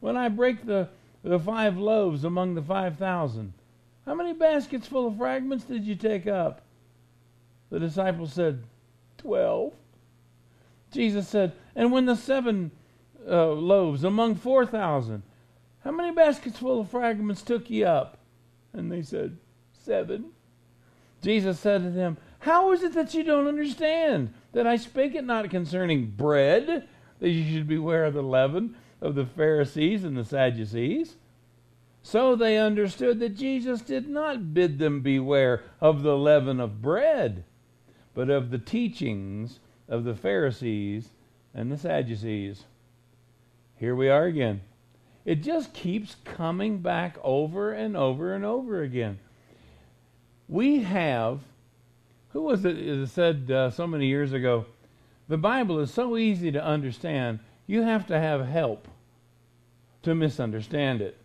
when 0.00 0.16
I 0.16 0.28
break 0.28 0.66
the, 0.66 0.88
the 1.22 1.38
five 1.38 1.76
loaves 1.78 2.24
among 2.24 2.54
the 2.54 2.62
five 2.62 2.98
thousand? 2.98 3.52
How 4.06 4.14
many 4.14 4.32
baskets 4.32 4.86
full 4.86 5.06
of 5.06 5.16
fragments 5.16 5.64
did 5.64 5.84
you 5.84 5.94
take 5.94 6.26
up? 6.26 6.62
The 7.70 7.78
disciples 7.78 8.32
said, 8.32 8.64
Twelve. 9.18 9.74
Jesus 10.90 11.28
said, 11.28 11.52
And 11.76 11.92
when 11.92 12.06
the 12.06 12.16
seven 12.16 12.70
uh, 13.28 13.48
loaves 13.48 14.04
among 14.04 14.36
four 14.36 14.64
thousand, 14.64 15.22
how 15.84 15.92
many 15.92 16.14
baskets 16.14 16.58
full 16.58 16.80
of 16.80 16.90
fragments 16.90 17.42
took 17.42 17.68
ye 17.70 17.84
up? 17.84 18.18
And 18.72 18.90
they 18.90 19.02
said, 19.02 19.36
Seven. 19.72 20.30
Jesus 21.22 21.58
said 21.58 21.82
to 21.82 21.90
them, 21.90 22.16
How 22.40 22.72
is 22.72 22.82
it 22.82 22.94
that 22.94 23.14
you 23.14 23.22
don't 23.22 23.48
understand 23.48 24.32
that 24.52 24.66
I 24.66 24.76
spake 24.76 25.14
it 25.14 25.24
not 25.24 25.50
concerning 25.50 26.06
bread? 26.06 26.88
That 27.20 27.30
you 27.30 27.52
should 27.52 27.68
beware 27.68 28.04
of 28.04 28.14
the 28.14 28.22
leaven 28.22 28.76
of 29.00 29.14
the 29.14 29.26
Pharisees 29.26 30.04
and 30.04 30.16
the 30.16 30.24
Sadducees. 30.24 31.16
So 32.02 32.36
they 32.36 32.56
understood 32.56 33.20
that 33.20 33.36
Jesus 33.36 33.80
did 33.80 34.08
not 34.08 34.54
bid 34.54 34.78
them 34.78 35.00
beware 35.00 35.62
of 35.80 36.02
the 36.02 36.16
leaven 36.16 36.60
of 36.60 36.80
bread, 36.80 37.44
but 38.14 38.30
of 38.30 38.50
the 38.50 38.58
teachings 38.58 39.60
of 39.88 40.04
the 40.04 40.14
Pharisees 40.14 41.10
and 41.54 41.70
the 41.70 41.78
Sadducees. 41.78 42.64
Here 43.76 43.94
we 43.94 44.08
are 44.08 44.24
again. 44.24 44.60
It 45.24 45.42
just 45.42 45.74
keeps 45.74 46.16
coming 46.24 46.78
back 46.78 47.18
over 47.22 47.72
and 47.72 47.96
over 47.96 48.34
and 48.34 48.44
over 48.44 48.82
again. 48.82 49.18
We 50.48 50.82
have, 50.82 51.40
who 52.30 52.42
was 52.42 52.64
it 52.64 52.74
that 52.74 53.08
said 53.08 53.50
uh, 53.50 53.70
so 53.70 53.86
many 53.86 54.06
years 54.06 54.32
ago, 54.32 54.64
the 55.28 55.38
Bible 55.38 55.78
is 55.78 55.92
so 55.92 56.16
easy 56.16 56.50
to 56.50 56.64
understand, 56.64 57.40
you 57.66 57.82
have 57.82 58.06
to 58.06 58.18
have 58.18 58.46
help 58.46 58.88
to 60.02 60.14
misunderstand 60.14 61.02
it. 61.02 61.18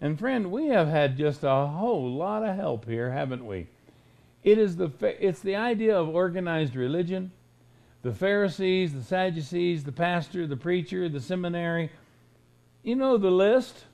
And 0.00 0.18
friend, 0.18 0.50
we 0.50 0.68
have 0.68 0.88
had 0.88 1.18
just 1.18 1.42
a 1.44 1.66
whole 1.66 2.10
lot 2.10 2.44
of 2.44 2.56
help 2.56 2.86
here, 2.86 3.10
haven't 3.10 3.46
we? 3.46 3.66
It 4.44 4.56
is 4.56 4.76
the 4.76 4.90
it's 5.20 5.40
the 5.40 5.56
idea 5.56 5.98
of 5.98 6.08
organized 6.08 6.76
religion. 6.76 7.32
The 8.02 8.12
Pharisees, 8.12 8.94
the 8.94 9.02
Sadducees, 9.02 9.82
the 9.82 9.92
pastor, 9.92 10.46
the 10.46 10.56
preacher, 10.56 11.08
the 11.08 11.20
seminary. 11.20 11.90
You 12.84 12.94
know 12.94 13.18
the 13.18 13.30
list. 13.30 13.84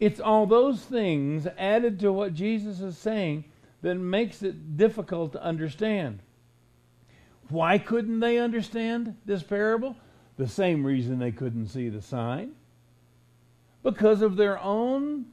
It's 0.00 0.18
all 0.18 0.46
those 0.46 0.80
things 0.80 1.46
added 1.58 2.00
to 2.00 2.12
what 2.12 2.34
Jesus 2.34 2.80
is 2.80 2.96
saying 2.96 3.44
that 3.82 3.96
makes 3.96 4.42
it 4.42 4.76
difficult 4.76 5.32
to 5.32 5.42
understand. 5.42 6.20
Why 7.48 7.78
couldn't 7.78 8.20
they 8.20 8.38
understand 8.38 9.16
this 9.24 9.42
parable? 9.42 9.96
The 10.36 10.48
same 10.48 10.84
reason 10.84 11.18
they 11.18 11.32
couldn't 11.32 11.68
see 11.68 11.88
the 11.88 12.02
sign. 12.02 12.52
Because 13.82 14.22
of 14.22 14.36
their 14.36 14.58
own 14.58 15.26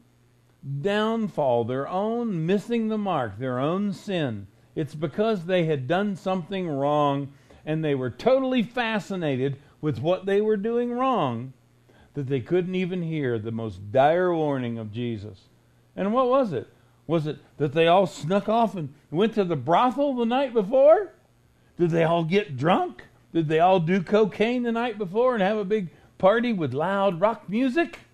downfall, 0.82 1.66
their 1.66 1.88
own 1.88 2.46
missing 2.46 2.88
the 2.88 2.98
mark, 2.98 3.38
their 3.38 3.60
own 3.60 3.94
sin. 3.94 4.48
It's 4.76 4.96
because 4.96 5.46
they 5.46 5.66
had 5.66 5.88
done 5.88 6.16
something 6.16 6.68
wrong 6.68 7.34
and 7.66 7.84
they 7.84 7.96
were 7.96 8.10
totally 8.10 8.64
fascinated 8.64 9.58
with 9.82 10.00
what 10.00 10.26
they 10.26 10.42
were 10.42 10.58
doing 10.58 10.92
wrong 10.92 11.54
that 12.14 12.28
they 12.28 12.40
couldn't 12.40 12.76
even 12.76 13.04
hear 13.04 13.38
the 13.38 13.52
most 13.52 13.92
dire 13.92 14.34
warning 14.34 14.78
of 14.78 14.92
Jesus. 14.92 15.50
And 15.96 16.14
what 16.14 16.30
was 16.30 16.54
it? 16.54 16.68
Was 17.08 17.28
it 17.28 17.38
that 17.58 17.74
they 17.74 17.88
all 17.88 18.08
snuck 18.08 18.50
off 18.50 18.76
and 18.76 18.94
went 19.12 19.36
to 19.36 19.44
the 19.44 19.56
brothel 19.56 20.16
the 20.16 20.26
night 20.26 20.54
before? 20.54 21.12
Did 21.78 21.90
they 21.92 22.04
all 22.04 22.24
get 22.24 22.58
drunk? 22.58 23.04
Did 23.34 23.48
they 23.48 23.60
all 23.60 23.80
do 23.80 24.02
cocaine 24.02 24.64
the 24.64 24.72
night 24.72 24.98
before 24.98 25.34
and 25.34 25.44
have 25.44 25.58
a 25.58 25.66
big 25.66 25.90
party 26.18 26.54
with 26.54 26.74
loud 26.74 27.20
rock 27.20 27.50
music? 27.50 28.00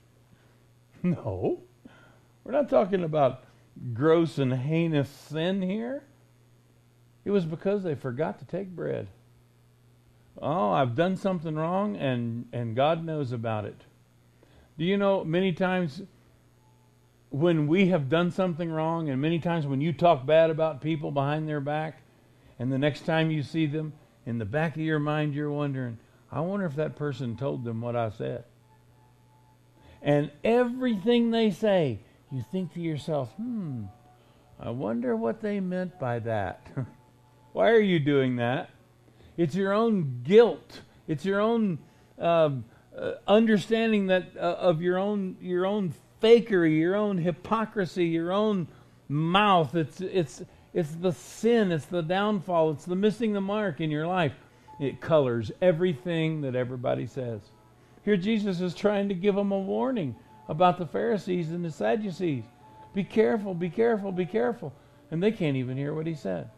No. 1.03 1.63
We're 2.43 2.51
not 2.51 2.69
talking 2.69 3.03
about 3.03 3.43
gross 3.91 4.37
and 4.37 4.53
heinous 4.53 5.09
sin 5.09 5.63
here. 5.63 6.03
It 7.25 7.31
was 7.31 7.43
because 7.43 7.81
they 7.81 7.95
forgot 7.95 8.37
to 8.37 8.45
take 8.45 8.69
bread. 8.69 9.07
oh, 10.39 10.69
I've 10.69 10.93
done 10.93 11.17
something 11.17 11.55
wrong 11.55 11.95
and, 11.95 12.45
and 12.53 12.75
God 12.75 13.03
knows 13.03 13.31
about 13.31 13.65
it. 13.65 13.81
Do 14.77 14.85
you 14.85 14.95
know 14.95 15.23
many 15.23 15.53
times 15.53 16.03
when 17.31 17.67
we 17.67 17.87
have 17.87 18.09
done 18.09 18.29
something 18.29 18.69
wrong, 18.69 19.09
and 19.09 19.21
many 19.21 19.39
times 19.39 19.65
when 19.65 19.79
you 19.79 19.93
talk 19.93 20.25
bad 20.25 20.49
about 20.49 20.81
people 20.81 21.11
behind 21.11 21.47
their 21.47 21.61
back, 21.61 22.00
and 22.61 22.71
the 22.71 22.77
next 22.77 23.07
time 23.07 23.31
you 23.31 23.41
see 23.41 23.65
them, 23.65 23.91
in 24.23 24.37
the 24.37 24.45
back 24.45 24.75
of 24.75 24.83
your 24.83 24.99
mind, 24.99 25.33
you're 25.33 25.49
wondering, 25.49 25.97
I 26.31 26.41
wonder 26.41 26.67
if 26.67 26.75
that 26.75 26.95
person 26.95 27.35
told 27.35 27.63
them 27.63 27.81
what 27.81 27.95
I 27.95 28.11
said. 28.11 28.43
And 29.99 30.29
everything 30.43 31.31
they 31.31 31.49
say, 31.49 32.01
you 32.31 32.45
think 32.51 32.71
to 32.75 32.79
yourself, 32.79 33.31
hmm, 33.31 33.85
I 34.59 34.69
wonder 34.69 35.15
what 35.15 35.41
they 35.41 35.59
meant 35.59 35.99
by 35.99 36.19
that. 36.19 36.67
Why 37.53 37.71
are 37.71 37.79
you 37.79 37.97
doing 37.97 38.35
that? 38.35 38.69
It's 39.37 39.55
your 39.55 39.73
own 39.73 40.21
guilt. 40.21 40.81
It's 41.07 41.25
your 41.25 41.39
own 41.39 41.79
uh, 42.19 42.51
uh, 42.95 43.13
understanding 43.27 44.05
that 44.05 44.33
uh, 44.37 44.57
of 44.59 44.83
your 44.83 44.99
own 44.99 45.35
your 45.41 45.65
own 45.65 45.95
fakery, 46.21 46.77
your 46.77 46.95
own 46.95 47.17
hypocrisy, 47.17 48.05
your 48.05 48.31
own 48.31 48.67
mouth. 49.09 49.73
It's 49.73 49.99
it's 49.99 50.43
it's 50.73 50.91
the 50.91 51.11
sin. 51.11 51.71
It's 51.71 51.85
the 51.85 52.01
downfall. 52.01 52.71
It's 52.71 52.85
the 52.85 52.95
missing 52.95 53.33
the 53.33 53.41
mark 53.41 53.81
in 53.81 53.91
your 53.91 54.07
life. 54.07 54.33
It 54.79 55.01
colors 55.01 55.51
everything 55.61 56.41
that 56.41 56.55
everybody 56.55 57.05
says. 57.05 57.41
Here, 58.03 58.17
Jesus 58.17 58.61
is 58.61 58.73
trying 58.73 59.09
to 59.09 59.15
give 59.15 59.35
them 59.35 59.51
a 59.51 59.59
warning 59.59 60.15
about 60.49 60.77
the 60.77 60.87
Pharisees 60.87 61.51
and 61.51 61.63
the 61.63 61.71
Sadducees. 61.71 62.45
Be 62.93 63.03
careful, 63.03 63.53
be 63.53 63.69
careful, 63.69 64.11
be 64.11 64.25
careful. 64.25 64.73
And 65.11 65.21
they 65.21 65.31
can't 65.31 65.57
even 65.57 65.77
hear 65.77 65.93
what 65.93 66.07
he 66.07 66.15
said. 66.15 66.49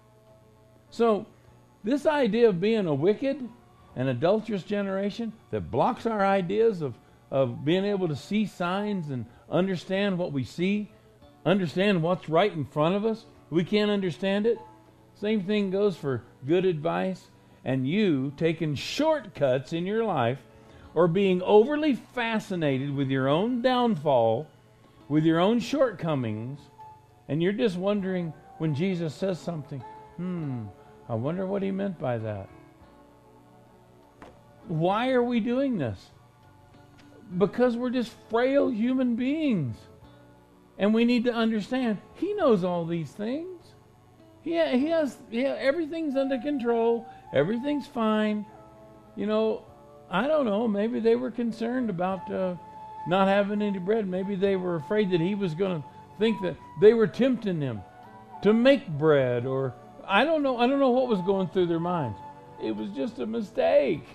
So, 0.89 1.26
this 1.84 2.06
idea 2.06 2.47
of 2.47 2.62
being 2.62 2.86
a 2.86 2.93
wicked 2.93 3.47
and 3.95 4.10
adulterous 4.10 4.63
generation 4.63 5.34
that 5.52 5.69
blocks 5.69 6.06
our 6.06 6.26
ideas 6.26 6.82
of, 6.82 6.95
of 7.30 7.65
being 7.65 7.84
able 7.84 8.08
to 8.08 8.15
see 8.15 8.45
signs 8.45 9.10
and 9.10 9.26
understand 9.49 10.17
what 10.17 10.32
we 10.32 10.43
see, 10.43 10.91
understand 11.45 12.02
what's 12.02 12.30
right 12.30 12.54
in 12.54 12.63
front 12.63 12.95
of 12.95 13.06
us, 13.06 13.26
we 13.54 13.63
can't 13.63 13.92
understand 13.92 14.48
it. 14.48 14.58
Same 15.13 15.44
thing 15.44 15.70
goes 15.70 15.96
for 15.96 16.24
good 16.48 16.66
advice 16.66 17.30
and 17.63 17.88
you 17.88 18.34
taking 18.36 18.74
shortcuts 18.74 19.74
in 19.74 19.86
your 19.86 20.04
life 20.04 20.39
or 20.96 21.08
being 21.08 21.42
overly 21.44 21.94
fascinated 21.94 22.94
with 22.94 23.10
your 23.10 23.28
own 23.28 23.62
downfall, 23.62 24.48
with 25.08 25.24
your 25.24 25.39
own 25.39 25.60
shortcomings, 25.60 26.60
and 27.28 27.44
you're 27.44 27.54
just 27.54 27.78
wondering 27.78 28.34
when 28.58 28.74
Jesus 28.74 29.13
says 29.13 29.39
something, 29.39 29.84
hmm, 30.18 30.63
I 31.08 31.13
wonder 31.13 31.46
what 31.46 31.62
he 31.62 31.70
meant 31.70 32.00
by 32.00 32.18
that. 32.18 32.50
Why 34.68 35.12
are 35.12 35.24
we 35.24 35.39
doing 35.39 35.78
this? 35.78 36.10
Because 37.38 37.78
we're 37.78 37.92
just 37.92 38.13
frail 38.30 38.70
human 38.70 39.16
beings. 39.16 39.78
And 40.84 40.93
we 40.93 41.06
need 41.06 41.24
to 41.24 41.34
understand 41.34 42.00
he 42.15 42.34
knows 42.34 42.65
all 42.65 42.84
these 42.84 43.10
things. 43.10 43.62
He, 44.41 44.52
he 44.52 44.88
has 44.88 45.15
he, 45.32 45.46
everything's 45.46 46.17
under 46.17 46.38
control. 46.38 47.08
Everything's 47.32 47.88
fine. 47.88 48.46
You 49.15 49.26
know, 49.26 49.63
I 50.12 50.28
don't 50.28 50.43
know. 50.43 50.67
Maybe 50.67 51.00
they 51.00 51.15
were 51.15 51.32
concerned 51.32 51.89
about 51.89 52.30
uh, 52.30 52.56
not 53.08 53.30
having 53.30 53.62
any 53.62 53.80
bread. 53.80 54.10
Maybe 54.10 54.36
they 54.36 54.58
were 54.58 54.76
afraid 54.76 55.10
that 55.12 55.22
he 55.22 55.36
was 55.36 55.56
going 55.56 55.82
to 55.82 55.88
think 56.19 56.41
that 56.41 56.58
they 56.82 56.93
were 56.93 57.08
tempting 57.08 57.62
him 57.62 57.82
to 58.41 58.52
make 58.52 58.86
bread 58.86 59.46
or 59.46 59.74
I 60.06 60.26
don't 60.26 60.43
know. 60.43 60.58
I 60.58 60.67
don't 60.67 60.80
know 60.80 60.89
what 60.89 61.08
was 61.08 61.22
going 61.22 61.48
through 61.48 61.67
their 61.67 61.80
minds. 61.80 62.19
It 62.62 62.76
was 62.76 62.89
just 62.89 63.19
a 63.19 63.26
mistake. 63.26 64.06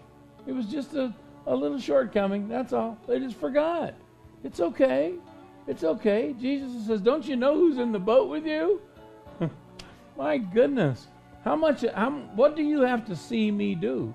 It 0.46 0.52
was 0.52 0.66
just 0.66 0.92
a, 0.92 1.14
a 1.46 1.57
little 1.57 1.78
shortcoming. 1.78 2.46
That's 2.46 2.74
all. 2.74 2.98
They 3.09 3.20
just 3.20 3.37
forgot. 3.37 3.94
It's 4.44 4.61
okay. 4.61 5.14
It's 5.68 5.85
okay. 5.85 6.35
Jesus 6.40 6.87
says, 6.87 7.00
Don't 7.02 7.26
you 7.26 7.37
know 7.37 7.54
who's 7.54 7.76
in 7.76 7.92
the 7.92 7.98
boat 7.98 8.28
with 8.28 8.46
you? 8.46 8.81
My 10.16 10.38
goodness. 10.38 11.07
How 11.44 11.54
much, 11.54 11.85
how, 11.94 12.11
what 12.35 12.57
do 12.57 12.62
you 12.62 12.81
have 12.81 13.07
to 13.07 13.14
see 13.14 13.50
me 13.50 13.74
do 13.74 14.12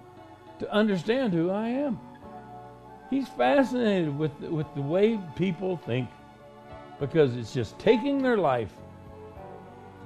to 0.59 0.71
understand 0.73 1.31
who 1.31 1.51
I 1.51 1.69
am? 1.69 1.99
He's 3.09 3.27
fascinated 3.29 4.17
with, 4.17 4.31
with 4.41 4.67
the 4.75 4.81
way 4.81 5.19
people 5.35 5.77
think 5.77 6.09
because 6.99 7.35
it's 7.37 7.53
just 7.53 7.77
taking 7.77 8.21
their 8.21 8.37
life, 8.37 8.73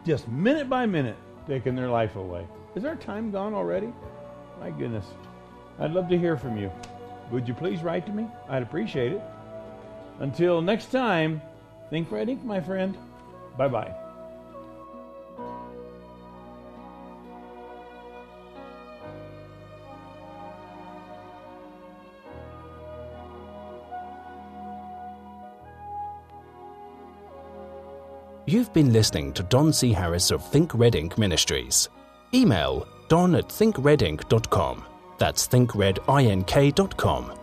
just 0.05 0.27
minute 0.27 0.69
by 0.69 0.85
minute, 0.85 1.15
taking 1.47 1.75
their 1.75 1.89
life 1.89 2.17
away. 2.17 2.45
Is 2.75 2.83
our 2.83 2.95
time 2.95 3.31
gone 3.31 3.53
already? 3.53 3.93
My 4.59 4.69
goodness. 4.69 5.05
I'd 5.79 5.91
love 5.91 6.09
to 6.09 6.17
hear 6.17 6.35
from 6.35 6.57
you. 6.57 6.71
Would 7.31 7.47
you 7.47 7.53
please 7.53 7.81
write 7.83 8.05
to 8.07 8.11
me? 8.11 8.27
I'd 8.49 8.63
appreciate 8.63 9.13
it. 9.13 9.21
Until 10.19 10.61
next 10.61 10.91
time, 10.91 11.41
think 11.89 12.11
red 12.11 12.29
ink, 12.29 12.43
my 12.43 12.59
friend. 12.59 12.97
Bye 13.57 13.67
bye. 13.67 13.93
You've 28.49 28.71
been 28.71 28.93
listening 28.93 29.33
to 29.33 29.43
Don 29.43 29.73
C. 29.73 29.91
Harris 29.91 30.31
of 30.31 30.41
Think 30.41 30.73
Red 30.73 30.95
Ink 30.95 31.17
Ministries. 31.17 31.89
Email 32.33 32.87
don 33.09 33.35
at 33.35 33.49
thinkredink.com. 33.49 34.85
That's 35.17 35.47
thinkredink.com. 35.49 37.36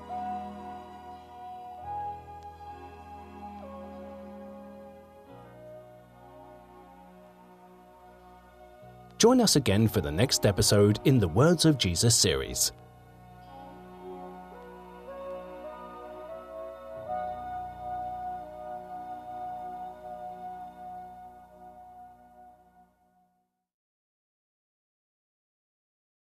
Join 9.25 9.41
us 9.41 9.57
again 9.57 9.89
for 9.89 10.03
the 10.03 10.13
next 10.13 10.45
episode 10.45 11.01
in 11.07 11.19
the 11.19 11.27
Words 11.27 11.65
of 11.65 11.79
Jesus 11.79 12.15
series. 12.15 12.73